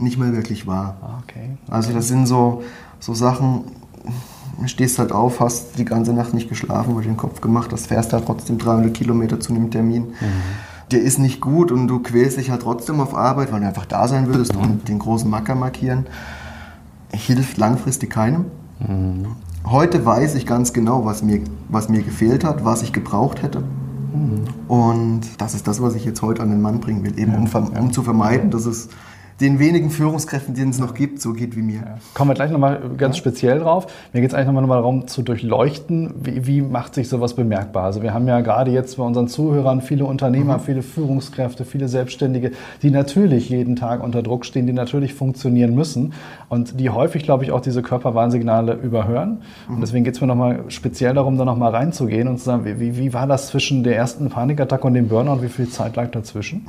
nicht 0.00 0.18
mehr 0.18 0.32
wirklich 0.34 0.66
wahr. 0.66 0.96
Ah, 1.00 1.20
okay. 1.22 1.50
Also 1.70 1.92
das 1.92 2.08
sind 2.08 2.26
so, 2.26 2.62
so 2.98 3.14
Sachen, 3.14 3.64
stehst 4.64 4.98
halt 4.98 5.12
auf, 5.12 5.40
hast 5.40 5.78
die 5.78 5.84
ganze 5.84 6.12
Nacht 6.12 6.32
nicht 6.34 6.48
geschlafen, 6.48 6.94
weil 6.96 7.02
du 7.02 7.08
den 7.08 7.16
Kopf 7.16 7.40
gemacht 7.40 7.70
hast, 7.72 7.86
fährst 7.88 8.12
halt 8.12 8.24
trotzdem 8.26 8.58
300 8.58 8.94
Kilometer 8.94 9.38
zu 9.38 9.52
einem 9.54 9.70
Termin. 9.70 10.08
Der 10.90 11.02
ist 11.02 11.18
nicht 11.18 11.40
gut 11.40 11.70
und 11.72 11.88
du 11.88 11.98
quälst 11.98 12.38
dich 12.38 12.50
halt 12.50 12.62
trotzdem 12.62 13.00
auf 13.00 13.14
Arbeit, 13.14 13.52
weil 13.52 13.60
du 13.60 13.66
einfach 13.66 13.86
da 13.86 14.06
sein 14.08 14.28
würdest 14.28 14.54
und 14.56 14.88
den 14.88 14.98
großen 14.98 15.28
Macker 15.28 15.54
markieren. 15.54 16.06
Hilft 17.12 17.58
langfristig 17.58 18.10
keinem. 18.10 18.46
Heute 19.64 20.04
weiß 20.06 20.34
ich 20.36 20.46
ganz 20.46 20.72
genau, 20.72 21.04
was 21.04 21.22
mir, 21.22 21.40
was 21.68 21.88
mir 21.88 22.02
gefehlt 22.02 22.44
hat, 22.44 22.64
was 22.64 22.82
ich 22.82 22.92
gebraucht 22.92 23.42
hätte. 23.42 23.64
Und 24.68 25.22
das 25.38 25.54
ist 25.54 25.66
das, 25.66 25.82
was 25.82 25.94
ich 25.94 26.04
jetzt 26.04 26.22
heute 26.22 26.42
an 26.42 26.50
den 26.50 26.62
Mann 26.62 26.80
bringen 26.80 27.04
will, 27.04 27.18
eben 27.18 27.34
um, 27.34 27.46
verm- 27.46 27.78
um 27.78 27.92
zu 27.92 28.02
vermeiden, 28.02 28.50
dass 28.50 28.64
es 28.64 28.88
den 29.40 29.58
wenigen 29.58 29.90
Führungskräften, 29.90 30.54
denen 30.54 30.70
es 30.70 30.78
noch 30.78 30.94
gibt, 30.94 31.20
so 31.20 31.34
geht 31.34 31.56
wie 31.56 31.62
mir. 31.62 31.98
Kommen 32.14 32.30
wir 32.30 32.34
gleich 32.34 32.50
nochmal 32.50 32.80
ganz 32.96 33.18
speziell 33.18 33.58
drauf. 33.58 33.86
Mir 34.12 34.22
geht 34.22 34.30
es 34.30 34.34
eigentlich 34.34 34.46
nochmal 34.46 34.78
darum 34.78 35.06
zu 35.08 35.22
durchleuchten, 35.22 36.14
wie, 36.22 36.46
wie 36.46 36.62
macht 36.62 36.94
sich 36.94 37.08
sowas 37.08 37.34
bemerkbar. 37.34 37.84
Also 37.84 38.02
wir 38.02 38.14
haben 38.14 38.26
ja 38.26 38.40
gerade 38.40 38.70
jetzt 38.70 38.96
bei 38.96 39.02
unseren 39.02 39.28
Zuhörern 39.28 39.82
viele 39.82 40.06
Unternehmer, 40.06 40.58
viele 40.58 40.82
Führungskräfte, 40.82 41.66
viele 41.66 41.88
Selbstständige, 41.88 42.52
die 42.82 42.90
natürlich 42.90 43.50
jeden 43.50 43.76
Tag 43.76 44.02
unter 44.02 44.22
Druck 44.22 44.46
stehen, 44.46 44.66
die 44.66 44.72
natürlich 44.72 45.12
funktionieren 45.12 45.74
müssen 45.74 46.14
und 46.48 46.80
die 46.80 46.88
häufig, 46.88 47.22
glaube 47.22 47.44
ich, 47.44 47.52
auch 47.52 47.60
diese 47.60 47.82
Körperwarnsignale 47.82 48.72
überhören. 48.72 49.42
Und 49.68 49.82
deswegen 49.82 50.04
geht 50.04 50.14
es 50.14 50.20
mir 50.22 50.28
nochmal 50.28 50.64
speziell 50.68 51.12
darum, 51.12 51.36
da 51.36 51.44
nochmal 51.44 51.72
reinzugehen 51.72 52.26
und 52.28 52.38
zu 52.38 52.44
sagen, 52.44 52.64
wie, 52.64 52.96
wie 52.96 53.12
war 53.12 53.26
das 53.26 53.48
zwischen 53.48 53.84
der 53.84 53.96
ersten 53.96 54.30
Panikattacke 54.30 54.86
und 54.86 54.94
dem 54.94 55.08
Burnout? 55.08 55.42
Wie 55.42 55.48
viel 55.48 55.68
Zeit 55.68 55.96
lag 55.96 56.10
dazwischen? 56.10 56.66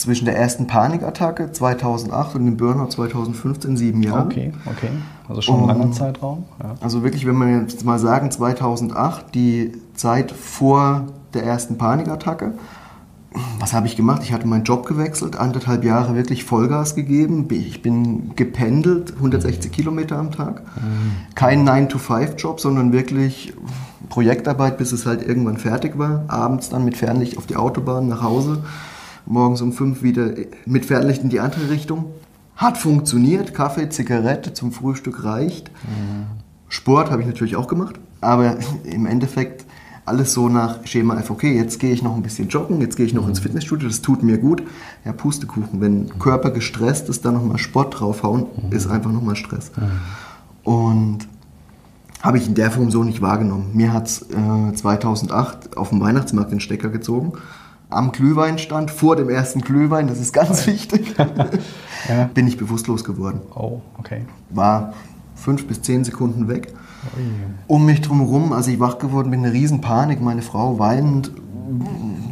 Zwischen 0.00 0.24
der 0.24 0.34
ersten 0.34 0.66
Panikattacke 0.66 1.52
2008 1.52 2.36
und 2.36 2.46
dem 2.46 2.56
Burnout 2.56 2.88
2015 2.88 3.76
sieben 3.76 4.02
Jahre. 4.02 4.24
Okay, 4.24 4.50
okay. 4.64 4.88
Also 5.28 5.42
schon 5.42 5.60
ein 5.60 5.66
langer 5.66 5.92
Zeitraum. 5.92 6.44
Ja. 6.58 6.74
Also 6.80 7.02
wirklich, 7.02 7.26
wenn 7.26 7.36
wir 7.36 7.60
jetzt 7.60 7.84
mal 7.84 7.98
sagen 7.98 8.30
2008, 8.30 9.34
die 9.34 9.72
Zeit 9.92 10.32
vor 10.32 11.04
der 11.34 11.44
ersten 11.44 11.76
Panikattacke. 11.76 12.54
Was 13.58 13.74
habe 13.74 13.88
ich 13.88 13.94
gemacht? 13.94 14.22
Ich 14.24 14.32
hatte 14.32 14.46
meinen 14.46 14.64
Job 14.64 14.86
gewechselt, 14.86 15.36
anderthalb 15.36 15.84
Jahre 15.84 16.14
wirklich 16.14 16.44
Vollgas 16.44 16.94
gegeben. 16.94 17.46
Ich 17.50 17.82
bin 17.82 18.34
gependelt, 18.36 19.12
160 19.16 19.70
Kilometer 19.70 20.16
am 20.18 20.30
Tag. 20.30 20.62
Kein 21.34 21.68
9-to-5-Job, 21.68 22.58
sondern 22.58 22.92
wirklich 22.92 23.52
Projektarbeit, 24.08 24.78
bis 24.78 24.92
es 24.92 25.04
halt 25.04 25.22
irgendwann 25.22 25.58
fertig 25.58 25.98
war. 25.98 26.24
Abends 26.28 26.70
dann 26.70 26.86
mit 26.86 26.96
Fernlicht 26.96 27.36
auf 27.36 27.44
die 27.44 27.56
Autobahn 27.56 28.08
nach 28.08 28.22
Hause. 28.22 28.64
Morgens 29.26 29.60
um 29.60 29.72
fünf 29.72 30.02
wieder 30.02 30.32
mit 30.66 30.84
Fernlicht 30.84 31.22
in 31.22 31.30
die 31.30 31.40
andere 31.40 31.70
Richtung. 31.70 32.06
Hat 32.56 32.76
funktioniert. 32.76 33.54
Kaffee, 33.54 33.88
Zigarette 33.88 34.52
zum 34.52 34.72
Frühstück 34.72 35.24
reicht. 35.24 35.70
Sport 36.68 37.10
habe 37.10 37.22
ich 37.22 37.28
natürlich 37.28 37.56
auch 37.56 37.68
gemacht, 37.68 37.98
aber 38.20 38.56
im 38.84 39.06
Endeffekt 39.06 39.64
alles 40.04 40.32
so 40.32 40.48
nach 40.48 40.86
Schema 40.86 41.18
F. 41.18 41.30
Okay, 41.30 41.56
jetzt 41.56 41.78
gehe 41.78 41.92
ich 41.92 42.02
noch 42.02 42.16
ein 42.16 42.22
bisschen 42.22 42.48
joggen, 42.48 42.80
jetzt 42.80 42.96
gehe 42.96 43.06
ich 43.06 43.14
noch 43.14 43.28
ins 43.28 43.38
Fitnessstudio, 43.38 43.88
das 43.88 44.02
tut 44.02 44.22
mir 44.22 44.38
gut. 44.38 44.62
Ja, 45.04 45.12
Pustekuchen. 45.12 45.80
Wenn 45.80 46.18
Körper 46.18 46.50
gestresst 46.50 47.08
ist, 47.08 47.24
dann 47.24 47.34
nochmal 47.34 47.58
Sport 47.58 48.00
draufhauen, 48.00 48.46
ist 48.70 48.88
einfach 48.88 49.12
nochmal 49.12 49.36
Stress. 49.36 49.70
Und 50.64 51.28
habe 52.22 52.38
ich 52.38 52.46
in 52.46 52.54
der 52.54 52.70
Form 52.70 52.90
so 52.90 53.02
nicht 53.02 53.22
wahrgenommen. 53.22 53.70
Mir 53.72 53.92
hat 53.92 54.08
es 54.08 54.22
äh, 54.22 54.74
2008 54.74 55.76
auf 55.76 55.88
dem 55.88 56.00
Weihnachtsmarkt 56.00 56.52
den 56.52 56.60
Stecker 56.60 56.90
gezogen. 56.90 57.32
Am 57.90 58.12
Glühweinstand, 58.12 58.90
vor 58.90 59.16
dem 59.16 59.28
ersten 59.28 59.60
Glühwein, 59.62 60.06
das 60.06 60.20
ist 60.20 60.32
ganz 60.32 60.66
wichtig, 60.68 61.14
Ja. 62.08 62.30
bin 62.32 62.46
ich 62.46 62.56
bewusstlos 62.56 63.04
geworden 63.04 63.40
Oh, 63.54 63.80
okay. 63.98 64.22
war 64.50 64.94
fünf 65.34 65.66
bis 65.66 65.82
zehn 65.82 66.04
Sekunden 66.04 66.48
weg. 66.48 66.72
Um 67.66 67.86
mich 67.86 68.02
drumherum, 68.02 68.52
als 68.52 68.66
ich 68.68 68.78
wach 68.78 68.98
geworden 68.98 69.30
bin, 69.30 69.42
eine 69.42 69.52
Riesenpanik. 69.54 70.20
Meine 70.20 70.42
Frau 70.42 70.78
weinend, 70.78 71.32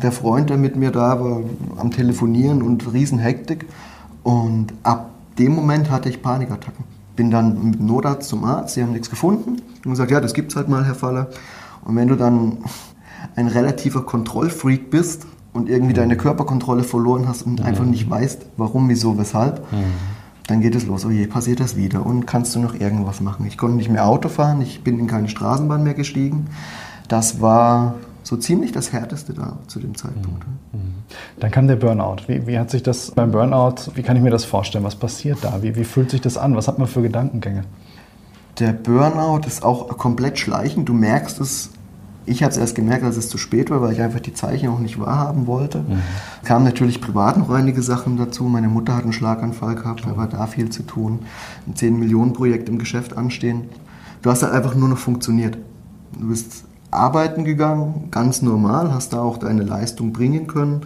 der 0.02 0.12
Freund, 0.12 0.50
der 0.50 0.58
mit 0.58 0.76
mir 0.76 0.90
da 0.90 1.18
war, 1.20 1.40
am 1.78 1.90
Telefonieren 1.90 2.60
und 2.62 2.92
Riesenhektik. 2.92 3.66
Und 4.22 4.74
ab 4.82 5.10
dem 5.38 5.54
Moment 5.54 5.90
hatte 5.90 6.10
ich 6.10 6.20
Panikattacken. 6.20 6.84
Bin 7.16 7.30
dann 7.30 7.70
mit 7.70 7.80
Notarzt 7.80 8.28
zum 8.28 8.44
Arzt, 8.44 8.74
sie 8.74 8.82
haben 8.82 8.92
nichts 8.92 9.08
gefunden 9.08 9.62
und 9.84 9.90
gesagt, 9.90 10.10
ja, 10.10 10.20
das 10.20 10.34
gibt's 10.34 10.54
halt 10.54 10.68
mal, 10.68 10.84
Herr 10.84 10.94
Faller. 10.94 11.28
Und 11.84 11.96
wenn 11.96 12.08
du 12.08 12.14
dann 12.16 12.58
ein 13.36 13.46
relativer 13.48 14.02
Kontrollfreak 14.04 14.90
bist 14.90 15.26
und 15.58 15.68
irgendwie 15.68 15.94
deine 15.94 16.16
Körperkontrolle 16.16 16.84
verloren 16.84 17.28
hast 17.28 17.42
und 17.42 17.60
einfach 17.60 17.84
nicht 17.84 18.08
weißt, 18.08 18.46
warum, 18.56 18.88
wieso, 18.88 19.18
weshalb, 19.18 19.66
dann 20.46 20.60
geht 20.62 20.74
es 20.74 20.86
los. 20.86 21.04
Oh 21.04 21.10
je, 21.10 21.26
passiert 21.26 21.60
das 21.60 21.76
wieder? 21.76 22.06
Und 22.06 22.26
kannst 22.26 22.54
du 22.54 22.60
noch 22.60 22.74
irgendwas 22.74 23.20
machen? 23.20 23.44
Ich 23.46 23.58
konnte 23.58 23.76
nicht 23.76 23.90
mehr 23.90 24.06
Auto 24.06 24.28
fahren, 24.28 24.62
ich 24.62 24.82
bin 24.82 24.98
in 24.98 25.06
keine 25.06 25.28
Straßenbahn 25.28 25.82
mehr 25.82 25.94
gestiegen. 25.94 26.46
Das 27.08 27.40
war 27.40 27.94
so 28.22 28.36
ziemlich 28.36 28.72
das 28.72 28.92
Härteste 28.92 29.32
da 29.32 29.58
zu 29.66 29.78
dem 29.78 29.94
Zeitpunkt. 29.94 30.44
Dann 31.40 31.50
kam 31.50 31.66
der 31.66 31.76
Burnout. 31.76 32.28
Wie, 32.28 32.46
wie 32.46 32.58
hat 32.58 32.70
sich 32.70 32.82
das 32.82 33.10
beim 33.10 33.30
Burnout, 33.30 33.92
wie 33.94 34.02
kann 34.02 34.16
ich 34.16 34.22
mir 34.22 34.30
das 34.30 34.44
vorstellen? 34.44 34.84
Was 34.84 34.96
passiert 34.96 35.38
da? 35.42 35.62
Wie, 35.62 35.76
wie 35.76 35.84
fühlt 35.84 36.10
sich 36.10 36.20
das 36.20 36.36
an? 36.36 36.54
Was 36.56 36.68
hat 36.68 36.78
man 36.78 36.88
für 36.88 37.02
Gedankengänge? 37.02 37.64
Der 38.58 38.72
Burnout 38.72 39.46
ist 39.46 39.64
auch 39.64 39.88
komplett 39.96 40.38
schleichend. 40.38 40.88
Du 40.88 40.94
merkst 40.94 41.40
es. 41.40 41.70
Ich 42.28 42.42
habe 42.42 42.52
es 42.52 42.58
erst 42.58 42.74
gemerkt, 42.74 43.04
als 43.04 43.16
es 43.16 43.28
zu 43.28 43.38
spät 43.38 43.70
war, 43.70 43.80
weil 43.80 43.92
ich 43.92 44.02
einfach 44.02 44.20
die 44.20 44.34
Zeichen 44.34 44.68
auch 44.68 44.78
nicht 44.78 45.00
wahrhaben 45.00 45.46
wollte. 45.46 45.84
Kamen 46.44 46.64
natürlich 46.64 47.00
privat 47.00 47.38
noch 47.38 47.50
einige 47.50 47.82
Sachen 47.82 48.16
dazu. 48.16 48.44
Meine 48.44 48.68
Mutter 48.68 48.94
hat 48.94 49.04
einen 49.04 49.12
Schlaganfall 49.12 49.74
gehabt, 49.74 50.04
da 50.06 50.16
war 50.16 50.26
da 50.28 50.46
viel 50.46 50.70
zu 50.70 50.82
tun. 50.82 51.20
Ein 51.66 51.74
10-Millionen-Projekt 51.74 52.68
im 52.68 52.78
Geschäft 52.78 53.16
anstehen. 53.16 53.64
Du 54.22 54.30
hast 54.30 54.42
halt 54.42 54.52
einfach 54.52 54.74
nur 54.74 54.88
noch 54.88 54.98
funktioniert. 54.98 55.58
Du 56.18 56.28
bist 56.28 56.64
arbeiten 56.90 57.44
gegangen, 57.44 58.08
ganz 58.10 58.42
normal, 58.42 58.92
hast 58.92 59.12
da 59.12 59.20
auch 59.20 59.38
deine 59.38 59.62
Leistung 59.62 60.12
bringen 60.12 60.46
können. 60.46 60.82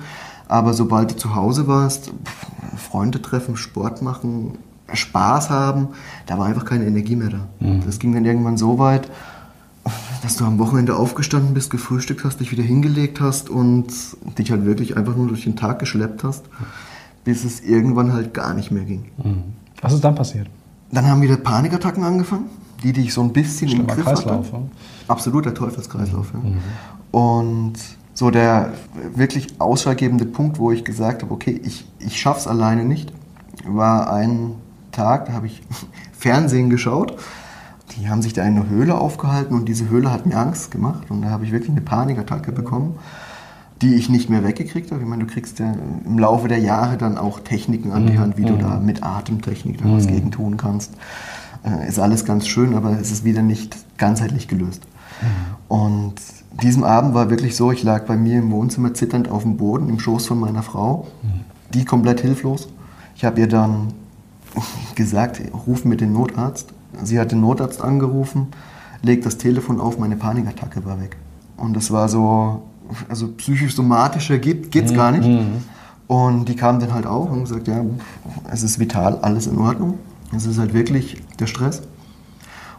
Aber 0.48 0.74
sobald 0.74 1.12
du 1.12 1.16
zu 1.16 1.34
Hause 1.34 1.66
warst, 1.66 2.12
Freunde 2.76 3.22
treffen, 3.22 3.56
Sport 3.56 4.02
machen, 4.02 4.58
Spaß 4.92 5.48
haben, 5.48 5.88
da 6.26 6.38
war 6.38 6.46
einfach 6.46 6.64
keine 6.64 6.86
Energie 6.86 7.16
mehr 7.16 7.30
da. 7.30 7.40
Das 7.86 7.98
ging 7.98 8.12
dann 8.12 8.24
irgendwann 8.24 8.58
so 8.58 8.78
weit, 8.78 9.08
dass 10.22 10.36
du 10.36 10.44
am 10.44 10.58
Wochenende 10.58 10.96
aufgestanden 10.96 11.52
bist, 11.52 11.70
gefrühstückt 11.70 12.24
hast, 12.24 12.40
dich 12.40 12.52
wieder 12.52 12.62
hingelegt 12.62 13.20
hast 13.20 13.50
und 13.50 13.86
dich 14.38 14.50
halt 14.50 14.64
wirklich 14.64 14.96
einfach 14.96 15.16
nur 15.16 15.26
durch 15.28 15.44
den 15.44 15.56
Tag 15.56 15.78
geschleppt 15.80 16.22
hast, 16.24 16.44
bis 17.24 17.44
es 17.44 17.60
irgendwann 17.60 18.12
halt 18.12 18.32
gar 18.32 18.54
nicht 18.54 18.70
mehr 18.70 18.84
ging. 18.84 19.06
Was 19.80 19.92
ist 19.92 20.04
dann 20.04 20.14
passiert? 20.14 20.48
Dann 20.92 21.06
haben 21.06 21.22
wieder 21.22 21.36
Panikattacken 21.36 22.04
angefangen. 22.04 22.46
die 22.82 22.92
dich 22.92 23.14
so 23.14 23.22
ein 23.22 23.32
bisschen 23.32 23.68
Schlimmer 23.68 23.90
im 23.90 23.94
Griff 23.96 24.04
Kreislauf, 24.04 24.46
hatte. 24.46 24.62
ne? 24.62 24.70
Absolut 25.08 25.44
der 25.44 25.54
Teufelskreislauf. 25.54 26.32
Ja. 26.34 27.18
Und 27.18 27.74
so 28.14 28.30
der 28.30 28.72
wirklich 29.14 29.60
ausschlaggebende 29.60 30.24
Punkt, 30.26 30.58
wo 30.58 30.70
ich 30.70 30.84
gesagt 30.84 31.22
habe, 31.22 31.32
okay, 31.32 31.60
ich, 31.64 31.86
ich 31.98 32.20
schaff's 32.20 32.46
alleine 32.46 32.84
nicht, 32.84 33.12
war 33.64 34.12
ein 34.12 34.54
Tag, 34.90 35.26
da 35.26 35.32
habe 35.32 35.46
ich 35.46 35.62
Fernsehen 36.12 36.70
geschaut. 36.70 37.16
Die 37.96 38.08
haben 38.08 38.22
sich 38.22 38.32
da 38.32 38.42
in 38.42 38.56
einer 38.56 38.68
Höhle 38.68 38.98
aufgehalten 38.98 39.54
und 39.54 39.68
diese 39.68 39.88
Höhle 39.88 40.12
hat 40.12 40.26
mir 40.26 40.36
Angst 40.36 40.70
gemacht 40.70 41.10
und 41.10 41.22
da 41.22 41.30
habe 41.30 41.44
ich 41.44 41.52
wirklich 41.52 41.70
eine 41.70 41.80
Panikattacke 41.80 42.52
bekommen, 42.52 42.98
die 43.80 43.94
ich 43.94 44.08
nicht 44.08 44.30
mehr 44.30 44.44
weggekriegt 44.44 44.90
habe. 44.90 45.02
Ich 45.02 45.08
meine, 45.08 45.24
du 45.24 45.30
kriegst 45.30 45.58
ja 45.58 45.72
im 46.04 46.18
Laufe 46.18 46.48
der 46.48 46.58
Jahre 46.58 46.96
dann 46.96 47.18
auch 47.18 47.40
Techniken 47.40 47.92
an 47.92 48.06
die 48.06 48.18
Hand, 48.18 48.38
wie 48.38 48.44
du 48.44 48.56
da 48.56 48.78
mit 48.78 49.02
Atemtechnik 49.02 49.82
da 49.82 49.90
was 49.90 50.06
gegen 50.06 50.30
tun 50.30 50.56
kannst. 50.56 50.92
Äh, 51.64 51.88
ist 51.88 51.98
alles 51.98 52.24
ganz 52.24 52.46
schön, 52.46 52.74
aber 52.74 52.98
es 53.00 53.10
ist 53.10 53.24
wieder 53.24 53.42
nicht 53.42 53.76
ganzheitlich 53.98 54.48
gelöst. 54.48 54.82
Und 55.68 56.14
diesem 56.62 56.84
Abend 56.84 57.14
war 57.14 57.30
wirklich 57.30 57.56
so, 57.56 57.72
ich 57.72 57.82
lag 57.82 58.06
bei 58.06 58.16
mir 58.16 58.38
im 58.38 58.50
Wohnzimmer 58.50 58.94
zitternd 58.94 59.30
auf 59.30 59.42
dem 59.42 59.56
Boden, 59.56 59.88
im 59.88 59.98
Schoß 59.98 60.26
von 60.26 60.40
meiner 60.40 60.62
Frau, 60.62 61.06
die 61.72 61.84
komplett 61.84 62.20
hilflos. 62.20 62.68
Ich 63.16 63.24
habe 63.24 63.40
ihr 63.40 63.48
dann 63.48 63.92
gesagt, 64.94 65.40
ruf 65.66 65.84
mir 65.84 65.96
den 65.96 66.12
Notarzt. 66.12 66.72
Sie 67.02 67.18
hat 67.18 67.32
den 67.32 67.40
Notarzt 67.40 67.82
angerufen, 67.82 68.48
legt 69.02 69.26
das 69.26 69.38
Telefon 69.38 69.80
auf, 69.80 69.98
meine 69.98 70.16
Panikattacke 70.16 70.84
war 70.84 71.00
weg. 71.00 71.16
Und 71.56 71.74
das 71.74 71.90
war 71.90 72.08
so, 72.08 72.62
also 73.08 73.28
psychosomatischer 73.28 74.38
geht, 74.38 74.70
geht's 74.70 74.92
gar 74.94 75.12
nicht. 75.12 75.28
Und 76.06 76.46
die 76.46 76.56
kam 76.56 76.78
dann 76.80 76.92
halt 76.92 77.06
auch 77.06 77.30
und 77.30 77.44
gesagt, 77.44 77.68
ja, 77.68 77.84
es 78.50 78.62
ist 78.62 78.78
vital, 78.78 79.18
alles 79.22 79.46
in 79.46 79.58
Ordnung. 79.58 79.98
Es 80.34 80.46
ist 80.46 80.58
halt 80.58 80.74
wirklich 80.74 81.22
der 81.38 81.46
Stress. 81.46 81.82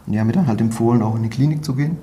Und 0.06 0.12
die 0.12 0.20
haben 0.20 0.26
mir 0.26 0.34
dann 0.34 0.46
halt 0.46 0.60
empfohlen, 0.60 1.02
auch 1.02 1.16
in 1.16 1.22
die 1.22 1.28
Klinik 1.28 1.64
zu 1.64 1.74
gehen. 1.74 1.96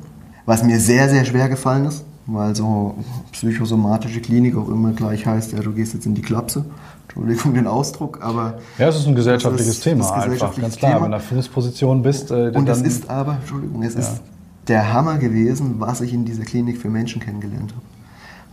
Was 0.46 0.64
mir 0.64 0.80
sehr, 0.80 1.10
sehr 1.10 1.24
schwer 1.24 1.50
gefallen 1.50 1.86
ist, 1.86 2.04
weil 2.28 2.56
so 2.56 2.96
psychosomatische 3.32 4.22
Klinik 4.22 4.56
auch 4.56 4.70
immer 4.70 4.92
gleich 4.92 5.26
heißt, 5.26 5.52
ja, 5.54 5.60
du 5.60 5.72
gehst 5.74 5.94
jetzt 5.94 6.06
in 6.06 6.16
die 6.16 6.22
Klapse. 6.22 6.66
Entschuldigung 7.04 7.54
den 7.54 7.68
Ausdruck, 7.68 8.20
aber. 8.22 8.60
Ja, 8.78 8.88
es 8.88 8.96
ist 8.98 9.08
ein 9.08 9.16
gesellschaftliches 9.16 9.68
Das 9.68 9.78
ist- 9.78 9.84
Thema 9.84 10.04
das 10.04 10.12
einfach, 10.26 10.56
ganz 10.56 10.78
klar. 10.78 10.92
Thema. 10.94 10.94
Wenn 10.94 11.02
du 11.02 11.08
in 11.08 11.14
einer 11.16 11.24
Führungsposition 11.24 12.02
bist, 12.04 12.32
äh, 12.32 12.52
Und 12.56 12.68
dann- 12.68 12.86
ist 12.86 13.10
aber, 13.10 13.34
Entschuldigung, 13.42 13.84
es 13.84 13.96
ist 13.96 14.22
der 14.68 14.94
Hammer 14.94 15.18
gewesen, 15.18 15.76
was 15.80 16.00
ich 16.02 16.14
in 16.14 16.24
dieser 16.24 16.44
Klinik 16.44 16.78
für 16.78 16.90
Menschen 16.90 17.20
kennengelernt 17.22 17.72
habe. 17.72 17.82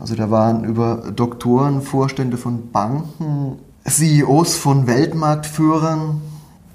Also 0.01 0.15
da 0.17 0.31
waren 0.31 0.65
über 0.65 1.13
Doktoren, 1.15 1.83
Vorstände 1.83 2.37
von 2.37 2.71
Banken, 2.73 3.59
CEOs 3.85 4.57
von 4.57 4.87
Weltmarktführern, 4.87 6.21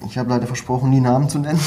ich 0.07 0.17
habe 0.17 0.29
leider 0.29 0.47
versprochen, 0.47 0.89
nie 0.89 0.99
Namen 0.99 1.27
zu 1.29 1.39
nennen. 1.39 1.59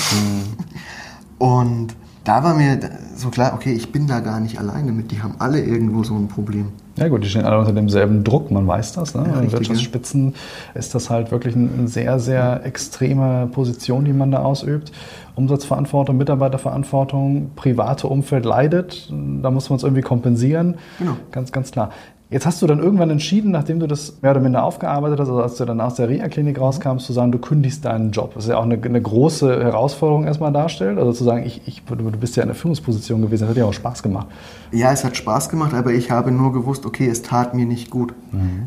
Und 1.39 1.95
da 2.27 2.43
war 2.43 2.55
mir 2.55 2.79
so 3.15 3.31
klar, 3.31 3.55
okay, 3.55 3.73
ich 3.73 3.93
bin 3.93 4.09
da 4.09 4.21
gar 4.21 4.41
nicht 4.41 4.59
alleine 4.59 4.91
mit, 4.91 5.13
die 5.13 5.23
haben 5.23 5.37
alle 5.39 5.61
irgendwo 5.61 6.03
so 6.03 6.15
ein 6.15 6.27
Problem. 6.27 6.73
Ja 6.97 7.09
gut, 7.09 7.23
die 7.23 7.29
stehen 7.29 7.45
alle 7.45 7.59
unter 7.59 7.73
demselben 7.73 8.25
Druck, 8.25 8.51
man 8.51 8.67
weiß 8.67 8.95
das. 8.95 9.15
Ne? 9.15 9.25
Ja, 9.33 9.41
In 9.41 9.53
Wirtschaftsspitzen 9.53 10.35
ist 10.75 10.95
das 10.95 11.09
halt 11.09 11.31
wirklich 11.31 11.55
eine 11.55 11.69
eine 11.77 11.89
sehr, 11.89 12.19
sehr 12.19 12.65
extreme 12.65 13.49
Position, 13.53 14.05
die 14.05 14.13
man 14.13 14.31
da 14.31 14.43
ausübt. 14.43 14.93
Umsatzverantwortung, 15.37 16.17
Mitarbeiterverantwortung, 16.17 17.51
private 17.55 18.09
Umfeld 18.09 18.45
leidet, 18.45 19.09
da 19.11 19.51
muss 19.51 19.71
man 19.71 19.77
es 19.77 19.83
irgendwie 19.83 20.03
kompensieren. 20.03 20.77
Genau. 20.99 21.17
Ganz, 21.31 21.53
ganz 21.53 21.71
klar. 21.71 21.91
Jetzt 22.29 22.45
hast 22.45 22.61
du 22.61 22.67
dann 22.67 22.81
irgendwann 22.81 23.09
entschieden, 23.11 23.53
nachdem 23.53 23.79
du 23.79 23.87
das 23.87 24.21
mehr 24.21 24.33
oder 24.33 24.41
minder 24.41 24.65
aufgearbeitet 24.65 25.21
hast, 25.21 25.29
also 25.29 25.43
als 25.43 25.55
du 25.57 25.65
dann 25.65 25.81
aus 25.81 25.95
der 25.95 26.09
Reha-Klinik 26.09 26.61
rauskam, 26.61 26.99
zu 26.99 27.13
sagen, 27.13 27.31
du 27.31 27.39
kündigst 27.39 27.85
deinen 27.85 28.11
Job. 28.11 28.33
Was 28.35 28.49
ja 28.49 28.57
auch 28.59 28.65
eine, 28.65 28.83
eine 28.83 29.01
große 29.01 29.63
Herausforderung 29.63 30.25
erstmal 30.25 30.53
darstellt. 30.53 30.99
Also 30.99 31.13
zu 31.13 31.23
sagen, 31.23 31.47
ich, 31.47 31.63
ich, 31.67 31.85
du 31.85 32.11
bist 32.19 32.35
ja 32.35 32.43
in 32.43 32.49
der 32.49 32.57
Führungsposition 32.57 33.23
gewesen, 33.23 33.43
das 33.43 33.51
hat 33.51 33.57
dir 33.57 33.65
auch 33.65 33.73
Spaß 33.73 34.03
gemacht. 34.03 34.27
Ja, 34.73 34.91
es 34.91 35.05
hat 35.05 35.17
Spaß 35.17 35.51
gemacht, 35.51 35.73
aber 35.73 35.93
ich 35.93 36.11
habe 36.11 36.33
nur 36.33 36.53
gewusst, 36.53 36.85
okay, 36.85 37.07
es 37.07 37.23
tat 37.23 37.55
mir 37.55 37.65
nicht 37.65 37.91
gut. 37.91 38.13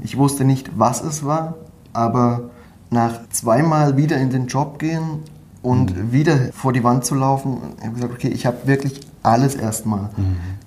Ich 0.04 0.18
wusste 0.18 0.46
nicht, 0.46 0.72
was 0.78 1.04
es 1.04 1.26
war, 1.26 1.56
aber 1.92 2.50
nach 2.92 3.28
zweimal 3.30 3.98
wieder 3.98 4.16
in 4.18 4.30
den 4.30 4.48
Job 4.48 4.80
gehen 4.80 5.20
und 5.62 6.14
wieder 6.14 6.38
vor 6.54 6.72
die 6.72 6.86
Wand 6.86 7.04
zu 7.04 7.14
laufen, 7.14 7.58
habe 7.82 7.90
ich 7.90 7.94
gesagt, 7.96 8.14
okay, 8.14 8.30
ich 8.30 8.46
habe 8.46 8.58
wirklich 8.66 9.02
alles 9.30 9.56
erstmal 9.56 10.10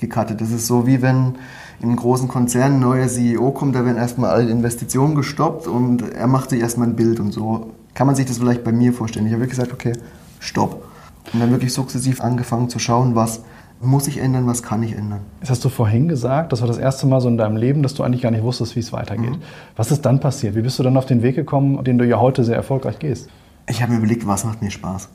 gecuttet. 0.01 0.41
Das 0.41 0.51
ist 0.51 0.67
so 0.67 0.87
wie 0.87 1.03
wenn 1.03 1.35
in 1.81 1.89
einem 1.89 1.97
großen 1.97 2.29
Konzern 2.29 2.75
ein 2.75 2.81
neuer 2.81 3.09
CEO 3.09 3.51
kommt, 3.51 3.75
da 3.75 3.85
werden 3.85 3.97
erstmal 3.97 4.31
alle 4.31 4.49
Investitionen 4.51 5.17
gestoppt 5.17 5.67
und 5.67 6.13
er 6.13 6.29
macht 6.29 6.51
sich 6.51 6.61
erstmal 6.61 6.89
ein 6.89 6.97
Bild 6.97 7.19
und 7.19 7.33
so 7.33 7.73
kann 7.95 8.07
man 8.07 8.15
sich 8.15 8.27
das 8.27 8.39
vielleicht 8.39 8.63
bei 8.63 8.73
mir 8.73 8.93
vorstellen. 8.93 9.27
Ich 9.27 9.33
habe 9.33 9.43
wirklich 9.43 9.59
gesagt, 9.59 9.73
okay, 9.73 9.93
stopp. 10.39 10.85
Und 11.33 11.41
dann 11.41 11.51
wirklich 11.51 11.73
sukzessiv 11.73 12.21
angefangen 12.21 12.69
zu 12.69 12.79
schauen, 12.79 13.15
was 13.15 13.43
muss 13.81 14.07
ich 14.07 14.19
ändern, 14.19 14.47
was 14.47 14.63
kann 14.63 14.83
ich 14.83 14.97
ändern. 14.97 15.21
Das 15.41 15.51
hast 15.51 15.65
du 15.65 15.69
vorhin 15.69 16.09
gesagt, 16.09 16.53
das 16.53 16.61
war 16.61 16.69
das 16.69 16.79
erste 16.79 17.07
Mal 17.07 17.21
so 17.21 17.29
in 17.29 17.37
deinem 17.37 17.57
Leben, 17.57 17.83
dass 17.83 17.95
du 17.95 18.05
eigentlich 18.05 18.23
gar 18.23 18.31
nicht 18.31 18.45
wusstest, 18.45 18.77
wie 18.77 18.81
es 18.81 18.93
weitergeht. 18.93 19.37
Was 19.75 19.91
ist 19.91 20.03
dann 20.03 20.21
passiert? 20.21 20.55
Wie 20.55 20.63
bist 20.63 20.79
du 20.79 20.85
dann 20.85 20.97
auf 20.97 21.07
den 21.07 21.23
Weg 21.23 21.35
gekommen, 21.35 21.83
den 21.83 21.99
du 21.99 22.07
ja 22.07 22.21
heute 22.21 22.45
sehr 22.45 22.57
erfolgreich 22.57 23.01
gehst? 23.01 23.29
Ich 23.69 23.83
habe 23.83 23.93
mir 23.93 23.99
überlegt, 23.99 24.27
was 24.27 24.45
macht 24.45 24.63
mir 24.63 24.71
Spaß? 24.71 25.09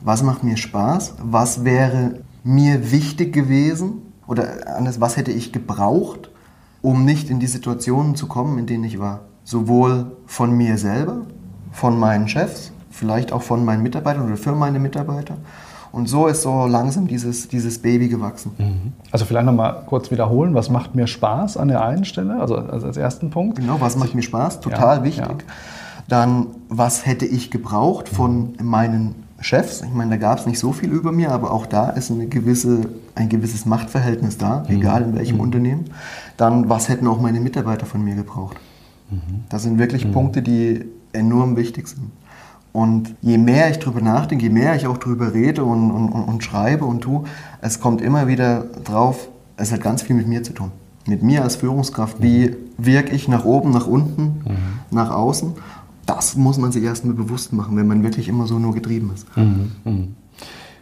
Was 0.00 0.22
macht 0.22 0.44
mir 0.44 0.56
Spaß? 0.56 1.14
Was 1.22 1.64
wäre 1.64 2.20
mir 2.44 2.92
wichtig 2.92 3.32
gewesen? 3.32 4.02
Oder 4.26 4.76
anders, 4.76 5.00
was 5.00 5.16
hätte 5.16 5.32
ich 5.32 5.52
gebraucht, 5.52 6.30
um 6.82 7.04
nicht 7.04 7.28
in 7.30 7.40
die 7.40 7.46
Situationen 7.46 8.14
zu 8.14 8.26
kommen, 8.26 8.58
in 8.58 8.66
denen 8.66 8.84
ich 8.84 8.98
war? 8.98 9.20
Sowohl 9.42 10.12
von 10.26 10.52
mir 10.56 10.78
selber, 10.78 11.22
von 11.72 11.98
meinen 11.98 12.28
Chefs, 12.28 12.72
vielleicht 12.90 13.32
auch 13.32 13.42
von 13.42 13.64
meinen 13.64 13.82
Mitarbeitern 13.82 14.26
oder 14.26 14.36
für 14.36 14.52
meine 14.52 14.78
Mitarbeiter. 14.78 15.36
Und 15.92 16.08
so 16.08 16.26
ist 16.26 16.42
so 16.42 16.66
langsam 16.66 17.06
dieses, 17.06 17.46
dieses 17.48 17.78
Baby 17.80 18.08
gewachsen. 18.08 18.92
Also 19.12 19.24
vielleicht 19.26 19.46
nochmal 19.46 19.84
kurz 19.86 20.10
wiederholen, 20.10 20.52
was 20.54 20.68
macht 20.68 20.94
mir 20.94 21.06
Spaß 21.06 21.56
an 21.56 21.68
der 21.68 21.84
einen 21.84 22.04
Stelle, 22.04 22.40
also 22.40 22.56
als 22.56 22.82
als 22.82 22.96
ersten 22.96 23.30
Punkt? 23.30 23.58
Genau, 23.58 23.80
was 23.80 23.96
macht 23.96 24.14
mir 24.14 24.22
Spaß? 24.22 24.60
Total 24.60 24.98
Ja, 24.98 25.04
wichtig. 25.04 25.26
ja. 25.28 25.54
Dann, 26.08 26.48
was 26.68 27.06
hätte 27.06 27.26
ich 27.26 27.50
gebraucht 27.50 28.08
von 28.08 28.54
meinen 28.60 29.23
Chefs? 29.44 29.82
Ich 29.82 29.92
meine, 29.92 30.12
da 30.12 30.16
gab 30.16 30.38
es 30.38 30.46
nicht 30.46 30.58
so 30.58 30.72
viel 30.72 30.90
über 30.90 31.12
mir, 31.12 31.30
aber 31.30 31.52
auch 31.52 31.66
da 31.66 31.90
ist 31.90 32.10
eine 32.10 32.26
gewisse, 32.26 32.88
ein 33.14 33.28
gewisses 33.28 33.66
Machtverhältnis 33.66 34.38
da, 34.38 34.64
Mhm. 34.68 34.76
egal 34.76 35.02
in 35.02 35.14
welchem 35.14 35.38
Unternehmen. 35.40 35.84
Dann, 36.38 36.68
was 36.70 36.88
hätten 36.88 37.06
auch 37.06 37.20
meine 37.20 37.40
Mitarbeiter 37.40 37.84
von 37.84 38.02
mir 38.02 38.14
gebraucht? 38.14 38.56
Mhm. 39.10 39.44
Das 39.50 39.62
sind 39.62 39.78
wirklich 39.78 40.10
Punkte, 40.10 40.40
die 40.40 40.86
enorm 41.12 41.56
wichtig 41.56 41.88
sind. 41.88 42.10
Und 42.72 43.14
je 43.20 43.36
mehr 43.38 43.70
ich 43.70 43.78
drüber 43.78 44.00
nachdenke, 44.00 44.44
je 44.44 44.50
mehr 44.50 44.74
ich 44.76 44.86
auch 44.86 44.96
drüber 44.96 45.34
rede 45.34 45.62
und, 45.62 45.90
und, 45.90 46.08
und, 46.08 46.22
und 46.24 46.42
schreibe 46.42 46.86
und 46.86 47.02
tue, 47.02 47.24
es 47.60 47.78
kommt 47.80 48.00
immer 48.00 48.26
wieder 48.26 48.64
drauf, 48.82 49.28
es 49.58 49.70
hat 49.72 49.82
ganz 49.82 50.00
viel 50.02 50.16
mit 50.16 50.26
mir 50.26 50.42
zu 50.42 50.54
tun. 50.54 50.72
Mit 51.06 51.22
mir 51.22 51.42
als 51.42 51.56
Führungskraft. 51.56 52.22
Wie 52.22 52.56
wirke 52.78 53.14
ich 53.14 53.28
nach 53.28 53.44
oben, 53.44 53.70
nach 53.72 53.86
unten, 53.86 54.40
nach 54.90 55.10
außen? 55.10 55.52
Das 56.06 56.36
muss 56.36 56.58
man 56.58 56.72
sich 56.72 56.82
erstmal 56.82 57.14
bewusst 57.14 57.52
machen, 57.52 57.76
wenn 57.76 57.86
man 57.86 58.02
wirklich 58.02 58.28
immer 58.28 58.46
so 58.46 58.58
nur 58.58 58.74
getrieben 58.74 59.10
ist. 59.14 59.26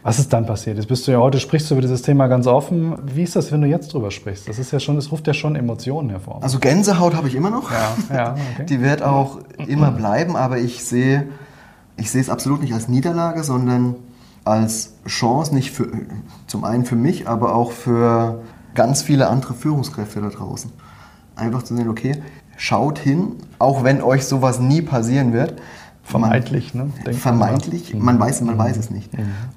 Was 0.03 0.19
ist 0.19 0.33
dann 0.33 0.45
passiert? 0.45 0.75
Jetzt 0.75 0.87
bist 0.87 1.07
du 1.07 1.13
ja 1.13 1.19
heute, 1.19 1.39
sprichst 1.39 1.69
du 1.69 1.75
über 1.75 1.81
dieses 1.81 2.01
Thema 2.01 2.27
ganz 2.27 2.45
offen. 2.45 2.95
Wie 3.05 3.23
ist 3.23 3.37
das, 3.37 3.53
wenn 3.53 3.61
du 3.61 3.67
jetzt 3.67 3.93
drüber 3.93 4.11
sprichst? 4.11 4.49
Das 4.49 4.59
ist 4.59 4.71
ja 4.71 4.81
schon, 4.81 4.97
das 4.97 5.13
ruft 5.13 5.25
ja 5.27 5.33
schon 5.33 5.55
Emotionen 5.55 6.09
hervor. 6.09 6.43
Also 6.43 6.59
Gänsehaut 6.59 7.15
habe 7.15 7.29
ich 7.29 7.35
immer 7.35 7.49
noch. 7.49 7.71
Ja, 7.71 7.95
ja, 8.13 8.35
okay. 8.53 8.65
Die 8.65 8.81
wird 8.81 9.01
auch 9.01 9.39
immer 9.65 9.91
bleiben, 9.91 10.35
aber 10.35 10.57
ich 10.57 10.83
sehe, 10.83 11.27
ich 11.95 12.11
sehe 12.11 12.19
es 12.19 12.29
absolut 12.29 12.61
nicht 12.61 12.73
als 12.73 12.89
Niederlage, 12.89 13.45
sondern 13.45 13.95
als 14.43 14.95
Chance, 15.07 15.55
nicht 15.55 15.71
für, 15.71 15.87
zum 16.47 16.65
einen 16.65 16.83
für 16.83 16.97
mich, 16.97 17.29
aber 17.29 17.55
auch 17.55 17.71
für 17.71 18.41
ganz 18.75 19.01
viele 19.01 19.29
andere 19.29 19.53
Führungskräfte 19.53 20.19
da 20.19 20.27
draußen. 20.27 20.69
Einfach 21.37 21.63
zu 21.63 21.77
sehen, 21.77 21.87
okay, 21.87 22.21
schaut 22.57 22.99
hin, 22.99 23.33
auch 23.59 23.83
wenn 23.83 24.01
euch 24.01 24.25
sowas 24.25 24.59
nie 24.59 24.81
passieren 24.81 25.33
wird. 25.33 25.61
Vermeintlich, 26.03 26.73
ne? 26.73 26.83
Denkt 27.05 27.05
man 27.05 27.13
Vermeintlich, 27.15 27.93
man 27.95 28.19
weiß, 28.19 28.41
man 28.41 28.57
weiß 28.57 28.77
es 28.77 28.89
nicht. 28.89 29.09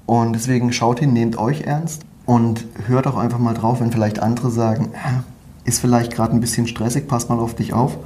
Und 0.06 0.32
deswegen 0.34 0.72
schaut 0.72 1.00
hin, 1.00 1.12
nehmt 1.12 1.38
euch 1.38 1.62
ernst 1.62 2.02
und 2.24 2.64
hört 2.86 3.06
auch 3.06 3.16
einfach 3.16 3.38
mal 3.38 3.54
drauf, 3.54 3.80
wenn 3.80 3.90
vielleicht 3.90 4.20
andere 4.20 4.50
sagen, 4.50 4.90
"Ah, 4.94 5.24
ist 5.64 5.80
vielleicht 5.80 6.12
gerade 6.12 6.32
ein 6.32 6.40
bisschen 6.40 6.68
stressig, 6.68 7.08
pass 7.08 7.28
mal 7.28 7.38
auf 7.40 7.54
dich 7.54 7.72
auf. 7.74 7.98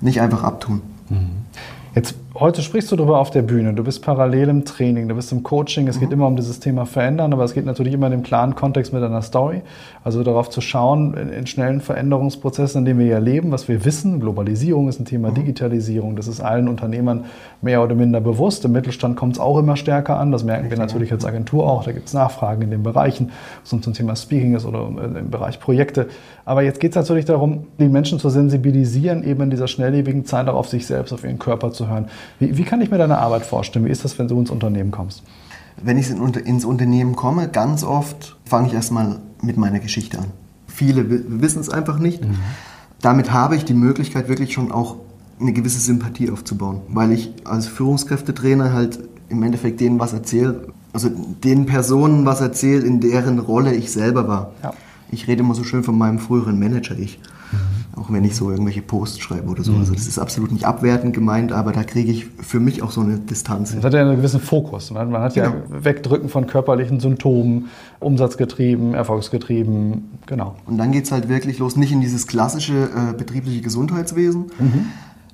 Nicht 0.00 0.20
einfach 0.22 0.42
abtun. 0.42 0.80
Jetzt, 1.94 2.14
heute 2.36 2.62
sprichst 2.62 2.90
du 2.90 2.96
darüber 2.96 3.20
auf 3.20 3.30
der 3.30 3.42
Bühne. 3.42 3.74
Du 3.74 3.84
bist 3.84 4.02
parallel 4.02 4.48
im 4.48 4.64
Training, 4.64 5.08
du 5.08 5.14
bist 5.14 5.30
im 5.30 5.42
Coaching. 5.42 5.86
Es 5.86 6.00
geht 6.00 6.10
immer 6.10 6.26
um 6.26 6.34
dieses 6.34 6.58
Thema 6.58 6.84
Verändern, 6.84 7.32
aber 7.32 7.44
es 7.44 7.54
geht 7.54 7.64
natürlich 7.64 7.94
immer 7.94 8.06
in 8.06 8.12
dem 8.12 8.22
klaren 8.22 8.56
Kontext 8.56 8.92
mit 8.92 9.02
einer 9.02 9.22
Story. 9.22 9.62
Also 10.02 10.22
darauf 10.24 10.50
zu 10.50 10.60
schauen, 10.60 11.14
in, 11.14 11.28
in 11.28 11.46
schnellen 11.46 11.80
Veränderungsprozessen, 11.80 12.80
in 12.80 12.84
denen 12.84 12.98
wir 12.98 13.06
ja 13.06 13.18
leben, 13.18 13.52
was 13.52 13.68
wir 13.68 13.84
wissen. 13.84 14.18
Globalisierung 14.18 14.88
ist 14.88 14.98
ein 14.98 15.04
Thema, 15.04 15.30
Digitalisierung. 15.30 16.16
Das 16.16 16.26
ist 16.26 16.40
allen 16.40 16.68
Unternehmern 16.68 17.26
mehr 17.62 17.82
oder 17.82 17.94
minder 17.94 18.20
bewusst. 18.20 18.64
Im 18.64 18.72
Mittelstand 18.72 19.16
kommt 19.16 19.34
es 19.34 19.40
auch 19.40 19.58
immer 19.58 19.76
stärker 19.76 20.18
an. 20.18 20.32
Das 20.32 20.42
merken 20.42 20.70
wir 20.70 20.78
natürlich 20.78 21.12
als 21.12 21.24
Agentur 21.24 21.70
auch. 21.70 21.84
Da 21.84 21.92
gibt 21.92 22.08
es 22.08 22.14
Nachfragen 22.14 22.62
in 22.62 22.70
den 22.70 22.82
Bereichen, 22.82 23.30
es 23.62 23.70
zum 23.70 23.92
Thema 23.92 24.16
Speaking 24.16 24.54
ist 24.54 24.66
oder 24.66 24.88
im 24.88 25.30
Bereich 25.30 25.60
Projekte. 25.60 26.08
Aber 26.44 26.62
jetzt 26.62 26.80
geht 26.80 26.90
es 26.90 26.96
natürlich 26.96 27.24
darum, 27.24 27.68
die 27.78 27.88
Menschen 27.88 28.18
zu 28.18 28.28
sensibilisieren, 28.28 29.24
eben 29.24 29.42
in 29.42 29.50
dieser 29.50 29.68
schnelllebigen 29.68 30.24
Zeit 30.24 30.48
auch 30.48 30.54
auf 30.54 30.68
sich 30.68 30.86
selbst, 30.86 31.12
auf 31.12 31.24
ihren 31.24 31.38
Körper 31.38 31.72
zu 31.72 31.88
hören. 31.88 32.06
Wie, 32.38 32.56
wie 32.56 32.64
kann 32.64 32.80
ich 32.80 32.90
mir 32.90 32.98
deine 32.98 33.18
Arbeit 33.18 33.44
vorstellen? 33.46 33.84
Wie 33.84 33.90
ist 33.90 34.04
das, 34.04 34.18
wenn 34.18 34.28
du 34.28 34.38
ins 34.38 34.50
Unternehmen 34.50 34.90
kommst? 34.90 35.22
wenn 35.82 35.98
ich 35.98 36.10
ins 36.10 36.64
Unternehmen 36.64 37.16
komme, 37.16 37.48
ganz 37.48 37.84
oft 37.84 38.36
fange 38.44 38.68
ich 38.68 38.74
erstmal 38.74 39.18
mit 39.42 39.56
meiner 39.56 39.80
Geschichte 39.80 40.18
an. 40.18 40.26
Viele 40.66 41.40
wissen 41.40 41.60
es 41.60 41.68
einfach 41.68 41.98
nicht. 41.98 42.24
Mhm. 42.24 42.36
Damit 43.00 43.32
habe 43.32 43.56
ich 43.56 43.64
die 43.64 43.74
Möglichkeit, 43.74 44.28
wirklich 44.28 44.52
schon 44.52 44.72
auch 44.72 44.96
eine 45.40 45.52
gewisse 45.52 45.80
Sympathie 45.80 46.30
aufzubauen, 46.30 46.80
weil 46.88 47.12
ich 47.12 47.32
als 47.44 47.66
Führungskräftetrainer 47.66 48.72
halt 48.72 49.00
im 49.28 49.42
Endeffekt 49.42 49.80
denen 49.80 49.98
was 49.98 50.12
erzähle, 50.12 50.68
also 50.92 51.10
den 51.10 51.66
Personen 51.66 52.24
was 52.24 52.40
erzähle, 52.40 52.84
in 52.84 53.00
deren 53.00 53.40
Rolle 53.40 53.74
ich 53.74 53.90
selber 53.90 54.28
war. 54.28 54.52
Ja. 54.62 54.72
Ich 55.10 55.26
rede 55.26 55.42
immer 55.42 55.54
so 55.54 55.64
schön 55.64 55.82
von 55.82 55.98
meinem 55.98 56.18
früheren 56.18 56.58
Manager, 56.58 56.96
ich. 56.96 57.18
Auch 57.96 58.10
wenn 58.10 58.24
ich 58.24 58.34
so 58.34 58.50
irgendwelche 58.50 58.82
Posts 58.82 59.20
schreibe 59.20 59.48
oder 59.48 59.62
so. 59.62 59.72
Mhm. 59.72 59.80
Also 59.80 59.92
das 59.94 60.08
ist 60.08 60.18
absolut 60.18 60.50
nicht 60.50 60.64
abwertend 60.64 61.14
gemeint, 61.14 61.52
aber 61.52 61.70
da 61.70 61.84
kriege 61.84 62.10
ich 62.10 62.26
für 62.26 62.58
mich 62.58 62.82
auch 62.82 62.90
so 62.90 63.00
eine 63.00 63.18
Distanz. 63.18 63.72
Das 63.74 63.84
hat 63.84 63.94
ja 63.94 64.00
einen 64.00 64.16
gewissen 64.16 64.40
Fokus. 64.40 64.90
Man 64.90 65.12
hat 65.12 65.34
genau. 65.34 65.50
ja 65.50 65.54
Wegdrücken 65.68 66.28
von 66.28 66.46
körperlichen 66.46 66.98
Symptomen, 66.98 67.68
umsatzgetrieben, 68.00 68.94
erfolgsgetrieben, 68.94 70.18
genau. 70.26 70.56
Und 70.66 70.78
dann 70.78 70.90
geht 70.90 71.04
es 71.04 71.12
halt 71.12 71.28
wirklich 71.28 71.58
los, 71.58 71.76
nicht 71.76 71.92
in 71.92 72.00
dieses 72.00 72.26
klassische 72.26 72.90
äh, 72.90 73.12
betriebliche 73.16 73.60
Gesundheitswesen. 73.60 74.46
Mhm. 74.58 74.86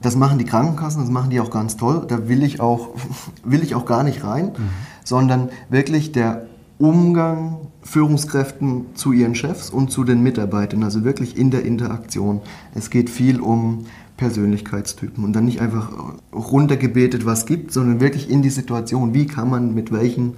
Das 0.03 0.17
machen 0.17 0.39
die 0.39 0.45
Krankenkassen, 0.45 1.01
das 1.01 1.11
machen 1.11 1.31
die 1.31 1.41
auch 1.41 1.51
ganz 1.51 1.77
toll. 1.77 2.05
Da 2.09 2.29
will 2.29 2.43
ich 2.43 2.61
auch, 2.61 2.91
will 3.45 3.63
ich 3.63 3.75
auch 3.75 3.87
gar 3.87 4.03
nicht 4.03 4.23
rein, 4.23 4.47
mhm. 4.47 4.69
sondern 5.03 5.49
wirklich 5.71 6.13
der 6.13 6.47
Umgang 6.81 7.69
Führungskräften 7.83 8.87
zu 8.95 9.13
ihren 9.13 9.35
Chefs 9.35 9.69
und 9.69 9.91
zu 9.91 10.03
den 10.03 10.23
Mitarbeitern, 10.23 10.83
also 10.83 11.05
wirklich 11.05 11.37
in 11.37 11.51
der 11.51 11.65
Interaktion. 11.65 12.41
Es 12.75 12.89
geht 12.89 13.11
viel 13.11 13.39
um 13.41 13.85
Persönlichkeitstypen 14.17 15.23
und 15.23 15.35
dann 15.35 15.45
nicht 15.45 15.61
einfach 15.61 15.93
runtergebetet, 16.33 17.27
was 17.27 17.45
gibt, 17.45 17.73
sondern 17.73 18.01
wirklich 18.01 18.31
in 18.31 18.41
die 18.41 18.51
Situation, 18.51 19.13
wie 19.13 19.27
kann 19.27 19.51
man 19.51 19.75
mit 19.75 19.93
welchen 19.93 20.35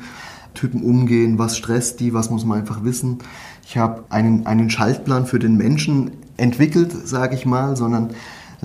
Typen 0.54 0.82
umgehen, 0.82 1.38
was 1.38 1.56
stresst 1.56 2.00
die, 2.00 2.12
was 2.12 2.28
muss 2.28 2.44
man 2.44 2.58
einfach 2.58 2.82
wissen. 2.82 3.18
Ich 3.64 3.78
habe 3.78 4.04
einen, 4.10 4.44
einen 4.46 4.68
Schaltplan 4.68 5.26
für 5.26 5.38
den 5.38 5.56
Menschen 5.56 6.10
entwickelt, 6.36 6.92
sage 7.06 7.36
ich 7.36 7.46
mal, 7.46 7.76
sondern 7.76 8.10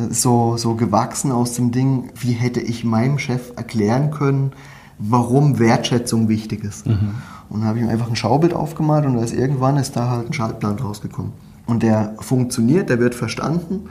so, 0.10 0.58
so 0.58 0.74
gewachsen 0.74 1.32
aus 1.32 1.54
dem 1.54 1.72
Ding, 1.72 2.10
wie 2.16 2.34
hätte 2.34 2.60
ich 2.60 2.84
meinem 2.84 3.20
Chef 3.20 3.54
erklären 3.56 4.10
können, 4.10 4.52
warum 4.98 5.60
Wertschätzung 5.60 6.28
wichtig 6.28 6.64
ist. 6.64 6.88
Mhm. 6.88 7.16
Und 7.50 7.62
dann 7.62 7.70
habe 7.70 7.80
ich 7.80 7.86
ihm 7.86 7.90
einfach 7.90 8.10
ein 8.10 8.16
Schaubild 8.16 8.54
aufgemalt 8.54 9.06
und 9.06 9.16
da 9.16 9.24
ist 9.24 9.34
irgendwann 9.34 9.78
ist 9.78 9.96
da 9.96 10.10
halt 10.10 10.30
ein 10.30 10.34
Schaltplan 10.34 10.78
rausgekommen. 10.80 11.32
Und 11.66 11.82
der 11.84 12.16
funktioniert, 12.20 12.90
der 12.90 13.00
wird 13.00 13.16
verstanden. 13.16 13.88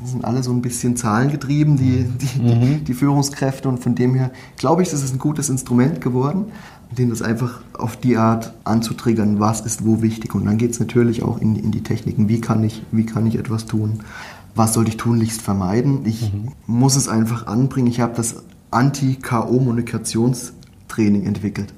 Das 0.00 0.10
sind 0.10 0.24
alle 0.24 0.42
so 0.42 0.50
ein 0.50 0.62
bisschen 0.62 0.96
zahlengetrieben, 0.96 1.76
die, 1.76 2.04
die, 2.04 2.40
mhm. 2.40 2.82
die 2.84 2.94
Führungskräfte. 2.94 3.68
Und 3.68 3.78
von 3.78 3.94
dem 3.94 4.14
her 4.14 4.32
glaube 4.56 4.82
ich, 4.82 4.90
das 4.90 5.02
ist 5.02 5.14
ein 5.14 5.18
gutes 5.18 5.48
Instrument 5.48 6.00
geworden, 6.00 6.46
den 6.90 7.10
das 7.10 7.22
einfach 7.22 7.60
auf 7.74 7.96
die 7.96 8.16
Art 8.16 8.52
anzutriggern, 8.64 9.38
was 9.38 9.60
ist 9.60 9.86
wo 9.86 10.02
wichtig. 10.02 10.34
Und 10.34 10.46
dann 10.46 10.58
geht 10.58 10.72
es 10.72 10.80
natürlich 10.80 11.22
auch 11.22 11.38
in, 11.38 11.54
in 11.56 11.70
die 11.70 11.84
Techniken, 11.84 12.28
wie 12.28 12.40
kann, 12.40 12.64
ich, 12.64 12.82
wie 12.90 13.06
kann 13.06 13.26
ich 13.26 13.38
etwas 13.38 13.66
tun, 13.66 14.00
was 14.54 14.74
sollte 14.74 14.90
ich 14.90 14.96
tunlichst 14.96 15.40
vermeiden. 15.40 16.00
Ich 16.04 16.32
mhm. 16.32 16.48
muss 16.66 16.96
es 16.96 17.06
einfach 17.08 17.46
anbringen. 17.46 17.86
Ich 17.86 18.00
habe 18.00 18.14
das 18.16 18.42
Anti-KO-Kommunikationstraining 18.70 21.26
entwickelt. 21.26 21.72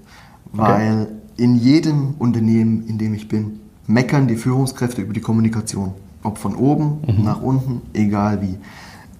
Weil 0.54 1.02
okay. 1.02 1.12
in 1.36 1.56
jedem 1.56 2.14
Unternehmen, 2.18 2.86
in 2.86 2.98
dem 2.98 3.14
ich 3.14 3.28
bin, 3.28 3.60
meckern 3.86 4.28
die 4.28 4.36
Führungskräfte 4.36 5.02
über 5.02 5.12
die 5.12 5.20
Kommunikation. 5.20 5.92
Ob 6.22 6.38
von 6.38 6.54
oben 6.54 7.00
mhm. 7.06 7.24
nach 7.24 7.42
unten, 7.42 7.82
egal 7.92 8.40
wie. 8.40 8.56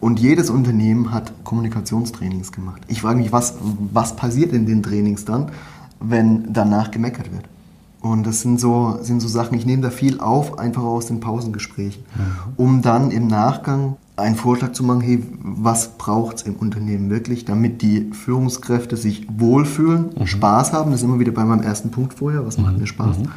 Und 0.00 0.20
jedes 0.20 0.50
Unternehmen 0.50 1.12
hat 1.12 1.32
Kommunikationstrainings 1.44 2.52
gemacht. 2.52 2.82
Ich 2.88 3.00
frage 3.00 3.18
mich, 3.18 3.32
was, 3.32 3.54
was 3.92 4.16
passiert 4.16 4.52
in 4.52 4.66
den 4.66 4.82
Trainings 4.82 5.24
dann, 5.24 5.50
wenn 6.00 6.52
danach 6.52 6.90
gemeckert 6.90 7.32
wird? 7.32 7.44
Und 8.00 8.26
das 8.26 8.42
sind 8.42 8.60
so, 8.60 8.98
sind 9.00 9.20
so 9.20 9.28
Sachen, 9.28 9.56
ich 9.56 9.64
nehme 9.64 9.82
da 9.82 9.90
viel 9.90 10.20
auf, 10.20 10.58
einfach 10.58 10.82
aus 10.82 11.06
den 11.06 11.20
Pausengesprächen, 11.20 12.04
mhm. 12.14 12.52
um 12.56 12.82
dann 12.82 13.10
im 13.10 13.26
Nachgang 13.28 13.96
einen 14.16 14.36
Vorschlag 14.36 14.72
zu 14.72 14.84
machen, 14.84 15.00
hey, 15.00 15.22
was 15.40 15.98
braucht 15.98 16.36
es 16.36 16.42
im 16.42 16.54
Unternehmen 16.54 17.10
wirklich, 17.10 17.44
damit 17.44 17.82
die 17.82 18.10
Führungskräfte 18.12 18.96
sich 18.96 19.26
wohlfühlen, 19.36 20.10
mhm. 20.16 20.26
Spaß 20.26 20.72
haben, 20.72 20.92
das 20.92 21.00
ist 21.00 21.04
immer 21.04 21.18
wieder 21.18 21.32
bei 21.32 21.44
meinem 21.44 21.62
ersten 21.62 21.90
Punkt 21.90 22.14
vorher, 22.14 22.46
was 22.46 22.58
macht 22.58 22.74
mhm. 22.74 22.80
mir 22.80 22.86
Spaß, 22.86 23.18
mhm. 23.18 23.28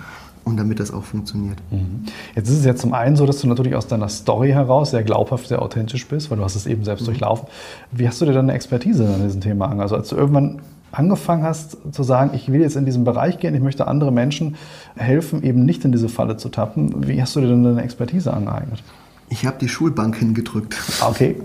und 0.43 0.57
damit 0.57 0.79
das 0.79 0.93
auch 0.93 1.03
funktioniert. 1.03 1.57
Mhm. 1.71 2.03
Jetzt 2.35 2.49
ist 2.49 2.59
es 2.59 2.65
ja 2.65 2.75
zum 2.75 2.93
einen 2.93 3.15
so, 3.15 3.25
dass 3.25 3.41
du 3.41 3.47
natürlich 3.47 3.75
aus 3.75 3.87
deiner 3.87 4.07
Story 4.07 4.51
heraus 4.51 4.91
sehr 4.91 5.01
glaubhaft, 5.01 5.47
sehr 5.47 5.63
authentisch 5.63 6.07
bist, 6.07 6.29
weil 6.29 6.37
du 6.37 6.43
hast 6.43 6.55
es 6.55 6.67
eben 6.67 6.83
selbst 6.83 7.01
mhm. 7.01 7.07
durchlaufen. 7.07 7.47
Wie 7.91 8.07
hast 8.07 8.21
du 8.21 8.25
dir 8.25 8.33
deine 8.33 8.53
Expertise 8.53 9.07
an 9.11 9.23
diesem 9.23 9.41
Thema 9.41 9.69
an? 9.69 9.81
Also 9.81 9.95
als 9.95 10.09
du 10.09 10.15
irgendwann 10.15 10.59
angefangen 10.91 11.43
hast 11.43 11.77
zu 11.91 12.03
sagen, 12.03 12.31
ich 12.33 12.51
will 12.51 12.61
jetzt 12.61 12.75
in 12.75 12.85
diesen 12.85 13.03
Bereich 13.03 13.39
gehen, 13.39 13.55
ich 13.55 13.61
möchte 13.61 13.87
andere 13.87 14.11
Menschen 14.11 14.55
helfen, 14.95 15.43
eben 15.43 15.65
nicht 15.65 15.83
in 15.85 15.91
diese 15.91 16.07
Falle 16.07 16.37
zu 16.37 16.49
tappen, 16.49 17.07
wie 17.07 17.19
hast 17.21 17.35
du 17.35 17.41
dir 17.41 17.47
denn 17.47 17.63
deine 17.63 17.81
Expertise 17.81 18.31
angeeignet? 18.31 18.83
Ich 19.29 19.45
habe 19.45 19.57
die 19.59 19.67
Schulbank 19.67 20.15
hingedrückt. 20.15 20.75
Okay. 21.01 21.35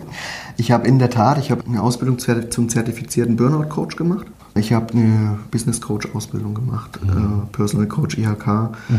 Ich 0.56 0.70
habe 0.70 0.86
in 0.86 0.98
der 0.98 1.10
Tat, 1.10 1.38
ich 1.38 1.50
habe 1.50 1.62
eine 1.66 1.82
Ausbildung 1.82 2.18
zum 2.18 2.68
zertifizierten 2.68 3.36
Burnout 3.36 3.68
Coach 3.68 3.96
gemacht. 3.96 4.26
Ich 4.54 4.72
habe 4.72 4.92
eine 4.92 5.38
Business 5.50 5.80
Coach 5.80 6.08
Ausbildung 6.14 6.54
gemacht, 6.54 7.00
mhm. 7.02 7.10
äh, 7.10 7.46
Personal 7.52 7.86
Coach 7.86 8.18
IHK, 8.18 8.46
mhm. 8.46 8.98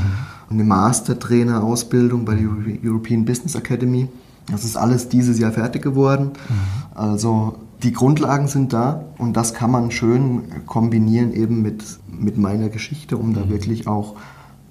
eine 0.49 0.63
Master 0.63 1.19
Trainer 1.19 1.63
Ausbildung 1.63 2.25
bei 2.25 2.35
der 2.35 2.47
European 2.83 3.23
Business 3.23 3.55
Academy. 3.55 4.09
Das 4.51 4.63
ist 4.63 4.75
alles 4.75 5.09
dieses 5.09 5.39
Jahr 5.39 5.51
fertig 5.51 5.83
geworden. 5.83 6.31
Mhm. 6.49 6.97
Also 6.97 7.59
die 7.83 7.93
Grundlagen 7.93 8.47
sind 8.47 8.73
da 8.73 9.03
und 9.17 9.37
das 9.37 9.53
kann 9.53 9.71
man 9.71 9.91
schön 9.91 10.65
kombinieren 10.65 11.33
eben 11.33 11.61
mit, 11.61 11.83
mit 12.07 12.37
meiner 12.37 12.69
Geschichte, 12.69 13.17
um 13.17 13.33
da 13.33 13.45
mhm. 13.45 13.49
wirklich 13.49 13.87
auch 13.87 14.15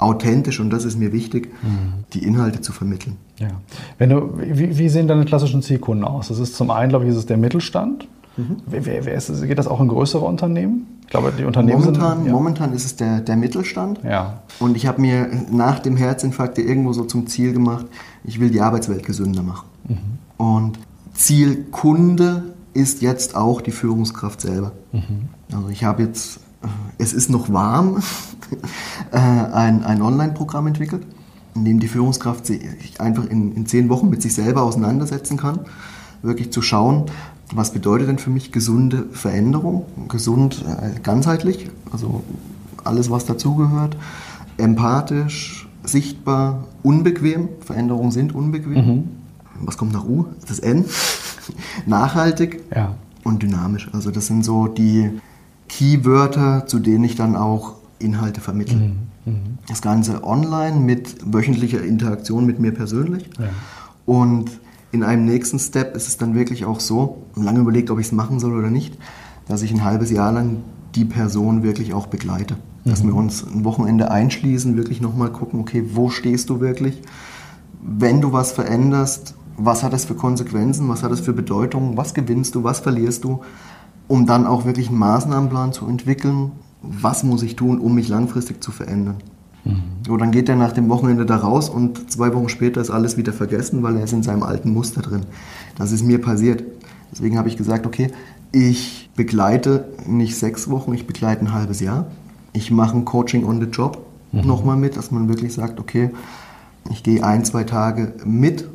authentisch, 0.03 0.61
und 0.61 0.71
das 0.71 0.85
ist 0.85 0.99
mir 0.99 1.13
wichtig, 1.13 1.53
mhm. 1.63 2.05
die 2.13 2.25
Inhalte 2.25 2.61
zu 2.61 2.73
vermitteln. 2.73 3.17
Ja. 3.39 3.49
Wenn 3.99 4.11
du, 4.11 4.39
wie, 4.39 4.79
wie, 4.79 4.89
sehen 4.89 5.09
deine 5.09 5.25
klassischen 5.25 5.63
Zielkunden 5.63 6.05
aus? 6.05 6.29
Das 6.29 6.39
ist 6.39 6.57
zum 6.57 6.71
einen, 6.71 6.91
glaube 6.91 7.05
ich, 7.05 7.11
ist 7.11 7.17
es 7.17 7.27
der 7.27 7.37
Mittelstand. 7.37 8.09
Mhm. 8.37 8.57
Wer, 8.67 9.05
wer 9.05 9.15
ist, 9.15 9.43
geht 9.43 9.59
das 9.59 9.67
auch 9.67 9.81
in 9.81 9.89
größere 9.89 10.25
Unternehmen? 10.25 10.87
Ich 11.03 11.09
glaube, 11.09 11.33
die 11.37 11.45
Unternehmen 11.45 11.81
momentan, 11.81 12.19
sind, 12.19 12.27
ja. 12.27 12.33
momentan 12.33 12.73
ist 12.73 12.87
es 12.87 12.97
der, 12.97 13.21
der 13.21 13.37
Mittelstand. 13.37 14.01
Ja. 14.03 14.43
Und 14.59 14.77
ich 14.77 14.87
habe 14.87 15.01
mir 15.01 15.29
nach 15.51 15.79
dem 15.79 15.97
Herzinfarkt 15.97 16.59
irgendwo 16.59 16.95
so 16.95 17.05
zum 17.05 17.27
Ziel 17.27 17.53
gemacht, 17.53 17.87
ich 18.25 18.41
will 18.41 18.51
die 18.51 18.61
Arbeitswelt 18.61 19.05
gesünder 19.05 19.43
machen. 19.43 19.67
Mhm. 19.89 19.97
Und 20.39 20.79
Zielkunde 21.13 22.55
ist 22.75 23.03
jetzt 23.03 23.37
auch 23.37 23.61
die 23.61 23.71
Führungskraft 23.71 24.41
selber. 24.41 24.73
Mhm. 24.93 25.29
Also 25.55 25.69
ich 25.69 25.85
habe 25.85 26.03
jetzt, 26.03 26.41
es 26.99 27.13
ist 27.13 27.31
noch 27.31 27.53
warm, 27.53 28.03
äh, 29.13 29.19
ein, 29.19 29.85
ein 29.85 30.03
Online-Programm 30.03 30.67
entwickelt, 30.67 31.05
in 31.55 31.65
dem 31.65 31.81
die 31.81 31.89
Führungskraft 31.89 32.47
sich 32.47 32.61
einfach 32.99 33.25
in, 33.27 33.53
in 33.53 33.67
zehn 33.67 33.89
Wochen 33.89 34.09
mit 34.09 34.23
sich 34.23 34.35
selber 34.35 34.63
auseinandersetzen 34.63 35.37
kann, 35.37 35.61
wirklich 36.23 36.53
zu 36.53 36.63
schauen, 36.63 37.07
was 37.55 37.73
bedeutet 37.73 38.09
denn 38.09 38.19
für 38.19 38.31
mich 38.31 38.53
gesunde 38.53 39.07
Veränderung, 39.13 39.87
gesund 40.09 40.65
äh, 40.67 40.99
ganzheitlich, 41.01 41.71
also 41.91 42.23
alles, 42.85 43.11
was 43.11 43.27
dazugehört, 43.27 43.97
empathisch, 44.57 45.69
sichtbar, 45.85 46.65
unbequem, 46.83 47.49
Veränderungen 47.61 48.11
sind 48.11 48.35
unbequem. 48.35 48.73
Mhm. 48.75 49.05
Was 49.61 49.77
kommt 49.77 49.93
nach 49.93 50.05
U? 50.05 50.27
Das 50.49 50.59
N. 50.59 50.85
Nachhaltig 51.87 52.63
ja. 52.75 52.95
und 53.25 53.43
dynamisch. 53.43 53.89
Also 53.93 54.11
das 54.11 54.27
sind 54.27 54.45
so 54.45 54.67
die 54.67 55.11
Keywörter, 55.83 56.65
zu 56.67 56.79
denen 56.79 57.03
ich 57.03 57.17
dann 57.17 57.35
auch 57.35 57.75
Inhalte 57.99 58.41
vermitteln. 58.41 59.09
Mhm. 59.25 59.33
Mhm. 59.33 59.59
Das 59.67 59.83
Ganze 59.83 60.23
online 60.23 60.79
mit 60.79 61.17
wöchentlicher 61.25 61.83
Interaktion 61.83 62.47
mit 62.47 62.61
mir 62.61 62.73
persönlich. 62.73 63.29
Ja. 63.39 63.49
Und 64.07 64.61
in 64.93 65.03
einem 65.03 65.25
nächsten 65.25 65.59
Step 65.59 65.97
ist 65.97 66.07
es 66.07 66.19
dann 66.19 66.37
wirklich 66.37 66.65
auch 66.67 66.79
so, 66.79 67.25
lange 67.35 67.61
überlegt, 67.61 67.91
ob 67.91 67.99
ich 67.99 68.07
es 68.07 68.13
machen 68.13 68.39
soll 68.39 68.57
oder 68.57 68.71
nicht, 68.71 68.97
dass 69.49 69.63
ich 69.63 69.73
ein 69.73 69.83
halbes 69.83 70.13
Jahr 70.13 70.31
lang 70.31 70.59
die 70.95 71.05
Person 71.05 71.65
wirklich 71.65 71.95
auch 71.95 72.07
begleite. 72.07 72.55
Mhm. 72.85 72.91
Dass 72.91 73.03
wir 73.03 73.15
uns 73.15 73.45
ein 73.45 73.65
Wochenende 73.65 74.09
einschließen, 74.09 74.77
wirklich 74.77 75.01
nochmal 75.01 75.31
gucken, 75.31 75.59
okay, 75.59 75.85
wo 75.95 76.11
stehst 76.11 76.49
du 76.49 76.61
wirklich? 76.61 77.03
Wenn 77.83 78.21
du 78.21 78.33
was 78.33 78.53
veränderst, 78.53 79.35
was 79.57 79.83
hat 79.83 79.93
das 79.93 80.05
für 80.05 80.15
Konsequenzen, 80.15 80.89
was 80.89 81.03
hat 81.03 81.11
das 81.11 81.21
für 81.21 81.33
Bedeutung, 81.33 81.97
was 81.97 82.15
gewinnst 82.15 82.55
du, 82.55 82.63
was 82.63 82.79
verlierst 82.79 83.25
du, 83.25 83.41
um 84.09 84.27
dann 84.27 84.47
auch 84.47 84.65
wirklich 84.65 84.89
einen 84.89 84.99
Maßnahmenplan 84.99 85.73
zu 85.73 85.87
entwickeln, 85.87 86.53
was 86.83 87.23
muss 87.23 87.43
ich 87.43 87.57
tun, 87.57 87.79
um 87.79 87.95
mich 87.95 88.09
langfristig 88.09 88.63
zu 88.63 88.73
verändern. 88.73 89.17
Mhm. 89.65 89.83
So, 90.07 90.17
dann 90.17 90.33
geht 90.33 90.49
er 90.49 90.57
nach 90.57 90.73
dem 90.73 90.89
Wochenende 90.89 91.27
da 91.27 91.37
raus 91.37 91.69
und 91.69 92.11
zwei 92.11 92.35
Wochen 92.35 92.49
später 92.49 92.81
ist 92.81 92.91
alles 92.91 93.17
wieder 93.17 93.33
vergessen, 93.33 93.83
weil 93.83 93.97
er 93.97 94.05
ist 94.05 94.13
in 94.13 94.23
seinem 94.23 94.43
alten 94.43 94.73
Muster 94.73 95.03
drin. 95.03 95.23
Das 95.77 95.93
ist 95.93 96.05
mir 96.05 96.21
passiert. 96.21 96.65
Deswegen 97.13 97.39
habe 97.39 97.49
ich 97.49 97.57
gesagt, 97.57 97.87
okay, 97.87 98.11
ich 98.51 99.11
begleite 99.17 99.89
nicht 100.07 100.37
sechs 100.37 100.69
Wochen, 100.69 100.93
ich 100.93 101.07
begleite 101.07 101.43
ein 101.43 101.53
halbes 101.53 101.81
Jahr. 101.81 102.07
Ich 102.53 102.71
mache 102.71 102.97
ein 102.97 103.05
Coaching 103.05 103.45
on 103.45 103.61
the 103.61 103.67
Job 103.67 104.05
mhm. 104.33 104.47
nochmal 104.47 104.77
mit, 104.77 104.97
dass 104.97 105.11
man 105.11 105.29
wirklich 105.29 105.55
sagt, 105.55 105.79
okay, 105.79 106.11
ich 106.91 107.03
gehe 107.03 107.23
ein, 107.23 107.45
zwei 107.45 107.65
Tage 107.65 108.15
mit. 108.25 108.69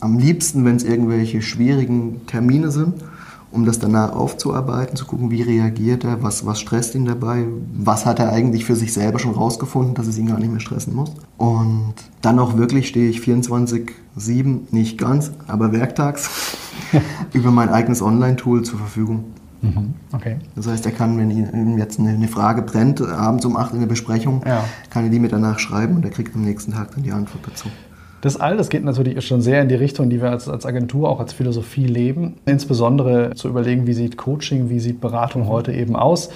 Am 0.00 0.18
liebsten, 0.18 0.64
wenn 0.64 0.76
es 0.76 0.82
irgendwelche 0.82 1.42
schwierigen 1.42 2.26
Termine 2.26 2.72
sind 2.72 2.94
um 3.52 3.64
das 3.66 3.78
danach 3.78 4.12
aufzuarbeiten, 4.14 4.96
zu 4.96 5.04
gucken, 5.04 5.30
wie 5.30 5.42
reagiert 5.42 6.04
er, 6.04 6.22
was, 6.22 6.44
was 6.46 6.58
stresst 6.60 6.94
ihn 6.94 7.04
dabei, 7.04 7.46
was 7.74 8.06
hat 8.06 8.18
er 8.18 8.30
eigentlich 8.32 8.64
für 8.64 8.74
sich 8.76 8.92
selber 8.92 9.18
schon 9.18 9.34
rausgefunden, 9.34 9.94
dass 9.94 10.06
es 10.06 10.18
ihn 10.18 10.26
gar 10.26 10.38
nicht 10.38 10.50
mehr 10.50 10.60
stressen 10.60 10.94
muss. 10.94 11.12
Und 11.36 11.94
dann 12.22 12.38
auch 12.38 12.56
wirklich 12.56 12.88
stehe 12.88 13.08
ich 13.10 13.20
24-7, 13.20 14.60
nicht 14.70 14.98
ganz, 14.98 15.32
aber 15.46 15.72
werktags 15.72 16.56
über 17.32 17.50
mein 17.50 17.68
eigenes 17.68 18.02
Online-Tool 18.02 18.62
zur 18.62 18.78
Verfügung. 18.78 19.24
Mhm. 19.60 19.94
Okay. 20.12 20.38
Das 20.56 20.66
heißt, 20.66 20.84
er 20.86 20.92
kann, 20.92 21.16
wenn 21.18 21.30
ihm 21.30 21.78
jetzt 21.78 21.98
eine 22.00 22.26
Frage 22.28 22.62
brennt, 22.62 23.00
abends 23.00 23.44
um 23.44 23.56
8 23.56 23.74
in 23.74 23.80
der 23.80 23.86
Besprechung, 23.86 24.42
Ja. 24.44 24.64
kann 24.90 25.04
er 25.04 25.10
die 25.10 25.20
mit 25.20 25.32
danach 25.32 25.58
schreiben 25.58 25.96
und 25.96 26.04
er 26.04 26.10
kriegt 26.10 26.34
am 26.34 26.42
nächsten 26.42 26.72
Tag 26.72 26.94
dann 26.94 27.04
die 27.04 27.12
Antwort 27.12 27.46
dazu. 27.46 27.68
Das 28.22 28.36
all, 28.36 28.56
das 28.56 28.68
geht 28.68 28.84
natürlich 28.84 29.26
schon 29.26 29.42
sehr 29.42 29.60
in 29.62 29.68
die 29.68 29.74
Richtung, 29.74 30.08
die 30.08 30.22
wir 30.22 30.30
als, 30.30 30.48
als 30.48 30.64
Agentur 30.64 31.08
auch 31.08 31.18
als 31.18 31.32
Philosophie 31.32 31.86
leben. 31.86 32.36
Insbesondere 32.46 33.34
zu 33.34 33.48
überlegen, 33.48 33.88
wie 33.88 33.94
sieht 33.94 34.16
Coaching, 34.16 34.70
wie 34.70 34.78
sieht 34.78 35.00
Beratung 35.00 35.48
heute 35.48 35.72
eben 35.72 35.96
aus. 35.96 36.30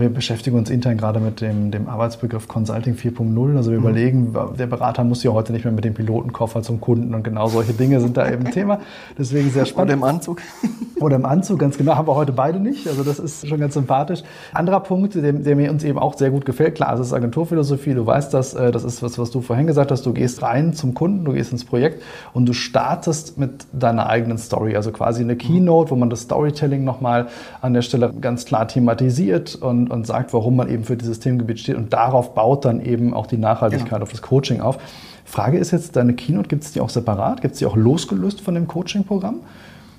Wir 0.00 0.08
beschäftigen 0.08 0.56
uns 0.56 0.70
intern 0.70 0.96
gerade 0.96 1.20
mit 1.20 1.40
dem, 1.40 1.70
dem 1.70 1.88
Arbeitsbegriff 1.88 2.48
Consulting 2.48 2.94
4.0. 2.94 3.56
Also 3.56 3.70
wir 3.70 3.78
überlegen, 3.78 4.34
der 4.58 4.66
Berater 4.66 5.04
muss 5.04 5.22
ja 5.22 5.32
heute 5.32 5.52
nicht 5.52 5.64
mehr 5.64 5.72
mit 5.72 5.84
dem 5.84 5.94
Pilotenkoffer 5.94 6.62
zum 6.62 6.80
Kunden 6.80 7.14
und 7.14 7.22
genau 7.22 7.48
solche 7.48 7.74
Dinge 7.74 8.00
sind 8.00 8.16
da 8.16 8.30
eben 8.30 8.50
Thema. 8.50 8.80
Deswegen 9.18 9.50
sehr 9.50 9.66
spannend. 9.66 9.92
Oder 9.92 10.08
im 10.08 10.14
Anzug. 10.14 10.40
Oder 11.00 11.16
im 11.16 11.24
Anzug, 11.24 11.58
ganz 11.58 11.78
genau, 11.78 11.96
haben 11.96 12.06
wir 12.06 12.14
heute 12.14 12.32
beide 12.32 12.60
nicht. 12.60 12.86
Also 12.86 13.02
das 13.02 13.18
ist 13.18 13.48
schon 13.48 13.58
ganz 13.58 13.74
sympathisch. 13.74 14.22
Anderer 14.52 14.80
Punkt, 14.80 15.14
der, 15.14 15.32
der 15.32 15.56
mir 15.56 15.70
uns 15.70 15.82
eben 15.82 15.98
auch 15.98 16.14
sehr 16.14 16.30
gut 16.30 16.44
gefällt, 16.44 16.74
klar, 16.74 16.92
es 16.94 17.00
ist 17.00 17.12
Agenturphilosophie, 17.14 17.94
du 17.94 18.04
weißt 18.04 18.34
das, 18.34 18.52
äh, 18.54 18.70
das 18.70 18.84
ist 18.84 19.02
was, 19.02 19.18
was 19.18 19.30
du 19.30 19.40
vorhin 19.40 19.66
gesagt 19.66 19.90
hast, 19.90 20.04
du 20.04 20.12
gehst 20.12 20.42
rein 20.42 20.74
zum 20.74 20.92
Kunden, 20.92 21.24
du 21.24 21.32
gehst 21.32 21.52
ins 21.52 21.64
Projekt 21.64 22.02
und 22.34 22.46
du 22.46 22.52
startest 22.52 23.38
mit 23.38 23.66
deiner 23.72 24.08
eigenen 24.08 24.36
Story, 24.36 24.76
also 24.76 24.92
quasi 24.92 25.22
eine 25.22 25.36
Keynote, 25.36 25.90
wo 25.90 25.96
man 25.96 26.10
das 26.10 26.22
Storytelling 26.22 26.84
nochmal 26.84 27.28
an 27.62 27.72
der 27.72 27.82
Stelle 27.82 28.12
ganz 28.20 28.44
klar 28.44 28.68
thematisiert 28.68 29.54
und, 29.54 29.89
und 29.90 30.06
sagt, 30.06 30.32
warum 30.32 30.56
man 30.56 30.68
eben 30.68 30.84
für 30.84 30.96
dieses 30.96 31.20
Themengebiet 31.20 31.58
steht 31.60 31.76
und 31.76 31.92
darauf 31.92 32.34
baut 32.34 32.64
dann 32.64 32.80
eben 32.80 33.14
auch 33.14 33.26
die 33.26 33.38
Nachhaltigkeit 33.38 34.02
auf 34.02 34.10
das 34.10 34.22
Coaching 34.22 34.60
auf. 34.60 34.78
Frage 35.24 35.58
ist 35.58 35.70
jetzt, 35.70 35.94
deine 35.96 36.14
Keynote, 36.14 36.48
gibt 36.48 36.64
es 36.64 36.72
die 36.72 36.80
auch 36.80 36.90
separat? 36.90 37.40
Gibt 37.40 37.54
es 37.54 37.58
die 37.60 37.66
auch 37.66 37.76
losgelöst 37.76 38.40
von 38.40 38.54
dem 38.54 38.66
Coaching-Programm? 38.66 39.36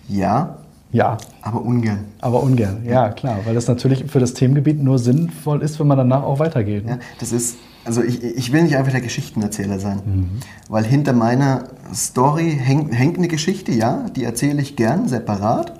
Ja, 0.10 0.58
Ja, 0.92 1.18
aber 1.42 1.62
ungern. 1.62 2.00
aber 2.20 2.44
ungern, 2.44 2.84
ja 2.84 3.10
klar, 3.12 3.38
weil 3.46 3.56
das 3.56 3.68
natürlich 3.70 4.04
für 4.12 4.20
das 4.20 4.34
Themengebiet 4.34 4.84
nur 4.84 5.00
sinnvoll 5.00 5.62
ist, 5.62 5.80
wenn 5.80 5.88
man 5.88 5.98
danach 5.98 6.24
auch 6.24 6.40
weitergeht. 6.40 6.84
Ja, 6.86 6.98
das 7.22 7.32
ist, 7.32 7.56
also 7.86 8.04
ich, 8.04 8.22
ich 8.22 8.52
will 8.52 8.64
nicht 8.64 8.76
einfach 8.76 8.92
der 8.92 9.00
Geschichtenerzähler 9.00 9.80
sein, 9.80 10.42
weil 10.68 10.84
hinter 10.84 11.14
meiner 11.14 11.64
Story 11.94 12.60
hängt, 12.62 12.94
hängt 12.94 13.18
eine 13.18 13.30
Geschichte, 13.30 13.72
ja, 13.72 14.06
die 14.14 14.26
erzähle 14.26 14.62
ich 14.62 14.76
gern 14.76 15.08
separat, 15.08 15.72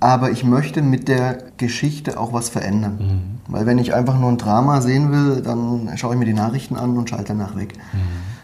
aber 0.00 0.30
ich 0.30 0.44
möchte 0.44 0.80
mit 0.80 1.08
der 1.08 1.38
Geschichte 1.58 2.18
auch 2.18 2.32
was 2.32 2.48
verändern. 2.48 3.37
Weil 3.48 3.66
wenn 3.66 3.78
ich 3.78 3.94
einfach 3.94 4.18
nur 4.18 4.28
ein 4.30 4.38
Drama 4.38 4.80
sehen 4.80 5.10
will, 5.10 5.42
dann 5.42 5.90
schaue 5.96 6.14
ich 6.14 6.18
mir 6.18 6.26
die 6.26 6.34
Nachrichten 6.34 6.76
an 6.76 6.96
und 6.96 7.08
schalte 7.08 7.28
danach 7.28 7.56
weg. 7.56 7.74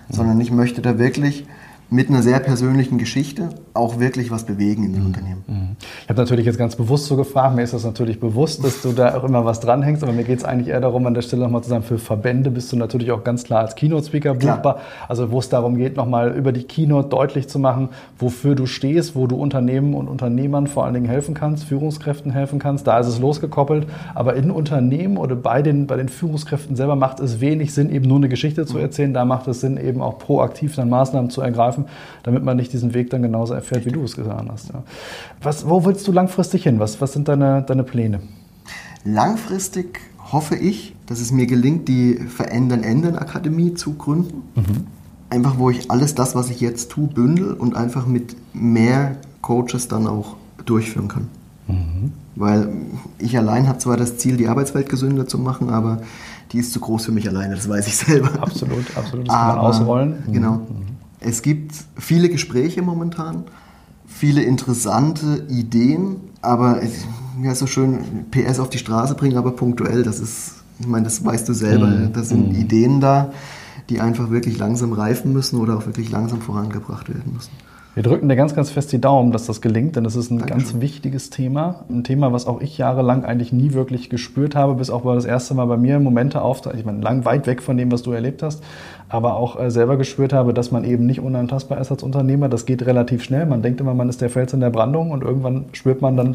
Sondern 0.08 0.40
ich 0.40 0.50
möchte 0.50 0.82
da 0.82 0.98
wirklich 0.98 1.46
mit 1.94 2.08
einer 2.08 2.22
sehr 2.22 2.40
persönlichen 2.40 2.98
Geschichte 2.98 3.50
auch 3.72 4.00
wirklich 4.00 4.30
was 4.32 4.44
bewegen 4.44 4.84
in 4.84 4.92
den 4.94 5.06
Unternehmen. 5.06 5.76
Ich 6.02 6.08
habe 6.08 6.20
natürlich 6.20 6.44
jetzt 6.44 6.58
ganz 6.58 6.74
bewusst 6.74 7.06
so 7.06 7.16
gefragt, 7.16 7.54
mir 7.54 7.62
ist 7.62 7.72
das 7.72 7.84
natürlich 7.84 8.18
bewusst, 8.18 8.64
dass 8.64 8.82
du 8.82 8.92
da 8.92 9.16
auch 9.16 9.22
immer 9.22 9.44
was 9.44 9.60
dranhängst, 9.60 10.02
aber 10.02 10.12
mir 10.12 10.24
geht 10.24 10.38
es 10.38 10.44
eigentlich 10.44 10.68
eher 10.68 10.80
darum, 10.80 11.06
an 11.06 11.14
der 11.14 11.22
Stelle 11.22 11.42
nochmal 11.42 11.62
zu 11.62 11.70
sagen, 11.70 11.84
für 11.84 11.98
Verbände 11.98 12.50
bist 12.50 12.72
du 12.72 12.76
natürlich 12.76 13.12
auch 13.12 13.22
ganz 13.22 13.44
klar 13.44 13.60
als 13.60 13.76
Keynote-Speaker 13.76 14.34
buchbar. 14.34 14.80
Also 15.08 15.30
wo 15.30 15.38
es 15.38 15.48
darum 15.48 15.76
geht, 15.76 15.96
nochmal 15.96 16.36
über 16.36 16.50
die 16.50 16.64
Keynote 16.64 17.08
deutlich 17.08 17.48
zu 17.48 17.60
machen, 17.60 17.90
wofür 18.18 18.56
du 18.56 18.66
stehst, 18.66 19.14
wo 19.14 19.28
du 19.28 19.36
Unternehmen 19.36 19.94
und 19.94 20.08
Unternehmern 20.08 20.66
vor 20.66 20.84
allen 20.84 20.94
Dingen 20.94 21.08
helfen 21.08 21.34
kannst, 21.34 21.64
Führungskräften 21.64 22.32
helfen 22.32 22.58
kannst. 22.58 22.88
Da 22.88 22.98
ist 22.98 23.06
es 23.06 23.20
losgekoppelt. 23.20 23.86
Aber 24.14 24.34
in 24.34 24.50
Unternehmen 24.50 25.16
oder 25.16 25.36
bei 25.36 25.62
den, 25.62 25.86
bei 25.86 25.96
den 25.96 26.08
Führungskräften 26.08 26.74
selber 26.74 26.96
macht 26.96 27.20
es 27.20 27.40
wenig 27.40 27.72
Sinn, 27.72 27.90
eben 27.90 28.08
nur 28.08 28.18
eine 28.18 28.28
Geschichte 28.28 28.66
zu 28.66 28.78
erzählen. 28.78 29.14
Da 29.14 29.24
macht 29.24 29.46
es 29.46 29.60
Sinn, 29.60 29.76
eben 29.76 30.02
auch 30.02 30.18
proaktiv 30.18 30.74
dann 30.74 30.88
Maßnahmen 30.88 31.30
zu 31.30 31.40
ergreifen, 31.40 31.83
damit 32.22 32.44
man 32.44 32.56
nicht 32.56 32.72
diesen 32.72 32.94
Weg 32.94 33.10
dann 33.10 33.22
genauso 33.22 33.54
erfährt, 33.54 33.86
wie 33.86 33.92
du 33.92 34.02
es 34.04 34.16
getan 34.16 34.48
hast. 34.50 34.68
Ja. 34.68 34.82
Was, 35.42 35.68
wo 35.68 35.84
willst 35.84 36.06
du 36.06 36.12
langfristig 36.12 36.64
hin? 36.64 36.78
Was, 36.78 37.00
was 37.00 37.12
sind 37.12 37.28
deine, 37.28 37.62
deine 37.62 37.82
Pläne? 37.82 38.20
Langfristig 39.04 40.00
hoffe 40.32 40.56
ich, 40.56 40.94
dass 41.06 41.20
es 41.20 41.30
mir 41.30 41.46
gelingt, 41.46 41.88
die 41.88 42.14
Verändern 42.14 42.82
Ändern 42.82 43.16
Akademie 43.16 43.74
zu 43.74 43.94
gründen. 43.94 44.42
Einfach, 45.30 45.58
wo 45.58 45.70
ich 45.70 45.90
alles 45.90 46.14
das, 46.14 46.34
was 46.34 46.50
ich 46.50 46.60
jetzt 46.60 46.90
tue, 46.90 47.08
bündel 47.08 47.52
und 47.52 47.76
einfach 47.76 48.06
mit 48.06 48.36
mehr 48.54 49.16
Coaches 49.42 49.88
dann 49.88 50.06
auch 50.06 50.36
durchführen 50.64 51.08
kann. 51.08 51.28
Weil 52.36 52.68
ich 53.18 53.36
allein 53.38 53.68
habe 53.68 53.78
zwar 53.78 53.96
das 53.96 54.18
Ziel, 54.18 54.36
die 54.36 54.48
Arbeitswelt 54.48 54.88
gesünder 54.88 55.26
zu 55.26 55.38
machen, 55.38 55.70
aber 55.70 56.02
die 56.52 56.58
ist 56.58 56.72
zu 56.72 56.80
groß 56.80 57.06
für 57.06 57.12
mich 57.12 57.28
alleine, 57.28 57.54
das 57.54 57.68
weiß 57.68 57.86
ich 57.86 57.96
selber. 57.96 58.42
Absolut, 58.42 58.96
absolut. 58.96 59.28
Das 59.28 59.34
kann 59.34 59.46
man 59.46 59.58
Aber, 59.58 59.68
ausrollen. 59.68 60.14
Genau. 60.30 60.60
Es 61.26 61.42
gibt 61.42 61.72
viele 61.96 62.28
Gespräche 62.28 62.82
momentan, 62.82 63.44
viele 64.06 64.42
interessante 64.42 65.46
Ideen, 65.48 66.16
aber 66.42 66.82
es- 66.82 67.06
ja, 67.42 67.54
so 67.54 67.66
schön 67.66 68.26
PS 68.30 68.60
auf 68.60 68.68
die 68.70 68.78
Straße 68.78 69.14
bringen, 69.14 69.36
aber 69.36 69.52
punktuell, 69.52 70.02
das 70.02 70.20
ist, 70.20 70.52
ich 70.78 70.86
meine, 70.86 71.04
das 71.04 71.24
weißt 71.24 71.48
du 71.48 71.52
selber, 71.54 71.86
da 72.12 72.22
sind 72.22 72.54
Ideen 72.56 73.00
da, 73.00 73.32
die 73.90 74.00
einfach 74.00 74.30
wirklich 74.30 74.58
langsam 74.58 74.92
reifen 74.92 75.32
müssen 75.32 75.58
oder 75.60 75.76
auch 75.78 75.86
wirklich 75.86 76.10
langsam 76.10 76.40
vorangebracht 76.40 77.08
werden 77.08 77.32
müssen. 77.34 77.50
Wir 77.94 78.02
drücken 78.02 78.28
dir 78.28 78.34
ganz, 78.34 78.56
ganz 78.56 78.70
fest 78.70 78.90
die 78.92 79.00
Daumen, 79.00 79.30
dass 79.30 79.46
das 79.46 79.60
gelingt, 79.60 79.94
denn 79.94 80.02
das 80.02 80.16
ist 80.16 80.28
ein 80.32 80.38
Dankeschön. 80.38 80.62
ganz 80.62 80.80
wichtiges 80.80 81.30
Thema. 81.30 81.84
Ein 81.88 82.02
Thema, 82.02 82.32
was 82.32 82.44
auch 82.48 82.60
ich 82.60 82.76
jahrelang 82.76 83.24
eigentlich 83.24 83.52
nie 83.52 83.72
wirklich 83.72 84.10
gespürt 84.10 84.56
habe, 84.56 84.74
bis 84.74 84.90
auch 84.90 85.04
das 85.14 85.24
erste 85.24 85.54
Mal 85.54 85.66
bei 85.66 85.76
mir 85.76 86.00
Momente 86.00 86.42
auftaucht. 86.42 86.74
Ich 86.74 86.84
meine, 86.84 87.00
lang 87.00 87.24
weit 87.24 87.46
weg 87.46 87.62
von 87.62 87.76
dem, 87.76 87.92
was 87.92 88.02
du 88.02 88.10
erlebt 88.10 88.42
hast, 88.42 88.64
aber 89.08 89.36
auch 89.36 89.60
äh, 89.60 89.70
selber 89.70 89.96
gespürt 89.96 90.32
habe, 90.32 90.52
dass 90.52 90.72
man 90.72 90.82
eben 90.82 91.06
nicht 91.06 91.20
unantastbar 91.20 91.80
ist 91.80 91.92
als 91.92 92.02
Unternehmer. 92.02 92.48
Das 92.48 92.66
geht 92.66 92.84
relativ 92.84 93.22
schnell. 93.22 93.46
Man 93.46 93.62
denkt 93.62 93.80
immer, 93.80 93.94
man 93.94 94.08
ist 94.08 94.20
der 94.20 94.28
Fels 94.28 94.52
in 94.52 94.58
der 94.58 94.70
Brandung 94.70 95.12
und 95.12 95.22
irgendwann 95.22 95.66
spürt 95.70 96.02
man 96.02 96.16
dann, 96.16 96.34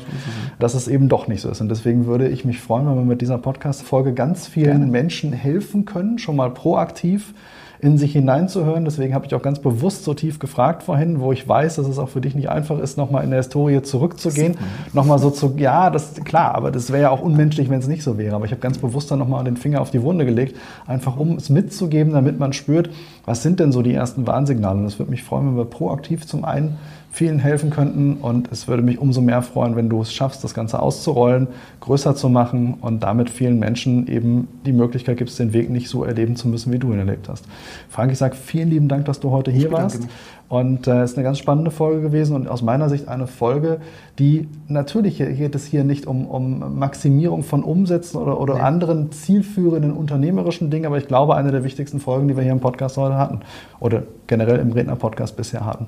dass 0.59 0.75
es 0.75 0.87
eben 0.87 1.09
doch 1.09 1.27
nicht 1.27 1.41
so 1.41 1.49
ist. 1.49 1.59
Und 1.59 1.67
deswegen 1.67 2.05
würde 2.05 2.29
ich 2.29 2.45
mich 2.45 2.61
freuen, 2.61 2.87
wenn 2.87 2.95
wir 2.95 3.03
mit 3.03 3.19
dieser 3.19 3.37
Podcast-Folge 3.37 4.13
ganz 4.13 4.47
vielen 4.47 4.91
Menschen 4.91 5.33
helfen 5.33 5.83
können, 5.83 6.19
schon 6.19 6.37
mal 6.37 6.51
proaktiv 6.51 7.33
in 7.81 7.97
sich 7.97 8.11
hineinzuhören. 8.11 8.83
Deswegen 8.83 9.13
habe 9.13 9.25
ich 9.25 9.33
auch 9.35 9.41
ganz 9.41 9.59
bewusst 9.59 10.03
so 10.03 10.13
tief 10.13 10.39
gefragt 10.39 10.83
vorhin, 10.83 11.21
wo 11.21 11.31
ich 11.31 11.47
weiß, 11.47 11.77
dass 11.77 11.87
es 11.87 11.97
auch 11.97 12.09
für 12.09 12.21
dich 12.21 12.35
nicht 12.35 12.49
einfach 12.49 12.77
ist, 12.79 12.97
nochmal 12.97 13.23
in 13.23 13.29
der 13.29 13.39
Historie 13.39 13.81
zurückzugehen. 13.81 14.57
Nochmal 14.93 15.19
so 15.19 15.29
zu, 15.29 15.53
ja, 15.57 15.89
das 15.89 16.15
klar, 16.25 16.55
aber 16.55 16.71
das 16.71 16.91
wäre 16.91 17.03
ja 17.03 17.09
auch 17.09 17.21
unmenschlich, 17.21 17.69
wenn 17.69 17.79
es 17.79 17.87
nicht 17.87 18.03
so 18.03 18.17
wäre. 18.17 18.35
Aber 18.35 18.45
ich 18.45 18.51
habe 18.51 18.61
ganz 18.61 18.77
bewusst 18.77 19.11
dann 19.11 19.19
nochmal 19.19 19.43
den 19.43 19.57
Finger 19.57 19.81
auf 19.81 19.91
die 19.91 20.01
Wunde 20.01 20.25
gelegt, 20.25 20.57
einfach 20.87 21.17
um 21.17 21.35
es 21.35 21.49
mitzugeben, 21.49 22.13
damit 22.13 22.37
man 22.39 22.53
spürt, 22.53 22.89
was 23.25 23.43
sind 23.43 23.59
denn 23.59 23.71
so 23.71 23.81
die 23.81 23.93
ersten 23.93 24.27
Warnsignale. 24.27 24.79
Und 24.79 24.85
es 24.85 24.99
würde 24.99 25.11
mich 25.11 25.23
freuen, 25.23 25.47
wenn 25.47 25.57
wir 25.57 25.65
proaktiv 25.65 26.27
zum 26.27 26.43
einen 26.43 26.77
vielen 27.19 27.39
helfen 27.39 27.69
könnten. 27.69 28.13
Und 28.13 28.49
es 28.49 28.69
würde 28.69 28.81
mich 28.81 28.97
umso 28.97 29.19
mehr 29.19 29.41
freuen, 29.41 29.75
wenn 29.75 29.89
du 29.89 30.01
es 30.01 30.13
schaffst, 30.13 30.41
das 30.45 30.53
Ganze 30.53 30.81
auszurollen, 30.81 31.47
größer 31.81 32.15
zu 32.15 32.29
machen 32.29 32.75
und 32.79 33.03
damit 33.03 33.29
vielen 33.29 33.59
Menschen 33.59 34.07
eben 34.07 34.47
die 34.65 34.71
Möglichkeit 34.71 35.17
gibst, 35.17 35.37
den 35.37 35.51
Weg 35.51 35.69
nicht 35.69 35.89
so 35.89 36.05
erleben 36.05 36.37
zu 36.37 36.47
müssen, 36.47 36.71
wie 36.71 36.79
du 36.79 36.93
ihn 36.93 36.99
erlebt 36.99 37.27
hast. 37.27 37.43
Frank, 37.89 38.13
ich 38.13 38.17
sage 38.17 38.37
vielen 38.37 38.69
lieben 38.69 38.87
Dank, 38.87 39.03
dass 39.03 39.19
du 39.19 39.31
heute 39.31 39.51
hier 39.51 39.69
warst. 39.69 39.99
mich. 39.99 40.09
Und 40.47 40.87
äh, 40.87 41.01
es 41.01 41.11
ist 41.11 41.17
eine 41.17 41.25
ganz 41.25 41.39
spannende 41.39 41.71
Folge 41.71 42.01
gewesen 42.01 42.35
und 42.37 42.47
aus 42.47 42.61
meiner 42.61 42.87
Sicht 42.89 43.09
eine 43.09 43.27
Folge, 43.27 43.81
die 44.17 44.47
natürlich 44.69 45.17
geht 45.17 45.53
es 45.53 45.65
hier 45.65 45.83
nicht 45.83 46.07
um, 46.07 46.25
um 46.25 46.79
Maximierung 46.79 47.43
von 47.43 47.63
Umsätzen 47.63 48.17
oder, 48.17 48.39
oder 48.39 48.55
Nee. 48.55 48.61
anderen 48.61 49.11
zielführenden 49.11 49.91
unternehmerischen 49.91 50.71
Dingen, 50.71 50.85
aber 50.85 50.97
ich 50.97 51.07
glaube, 51.07 51.35
eine 51.35 51.51
der 51.51 51.65
wichtigsten 51.65 51.99
Folgen, 51.99 52.29
die 52.29 52.37
wir 52.37 52.43
hier 52.43 52.53
im 52.53 52.61
Podcast 52.61 52.95
heute 52.95 53.15
hatten 53.17 53.41
oder 53.81 54.03
generell 54.27 54.59
im 54.59 54.71
Redner-Podcast 54.71 55.35
bisher 55.35 55.65
hatten. 55.65 55.87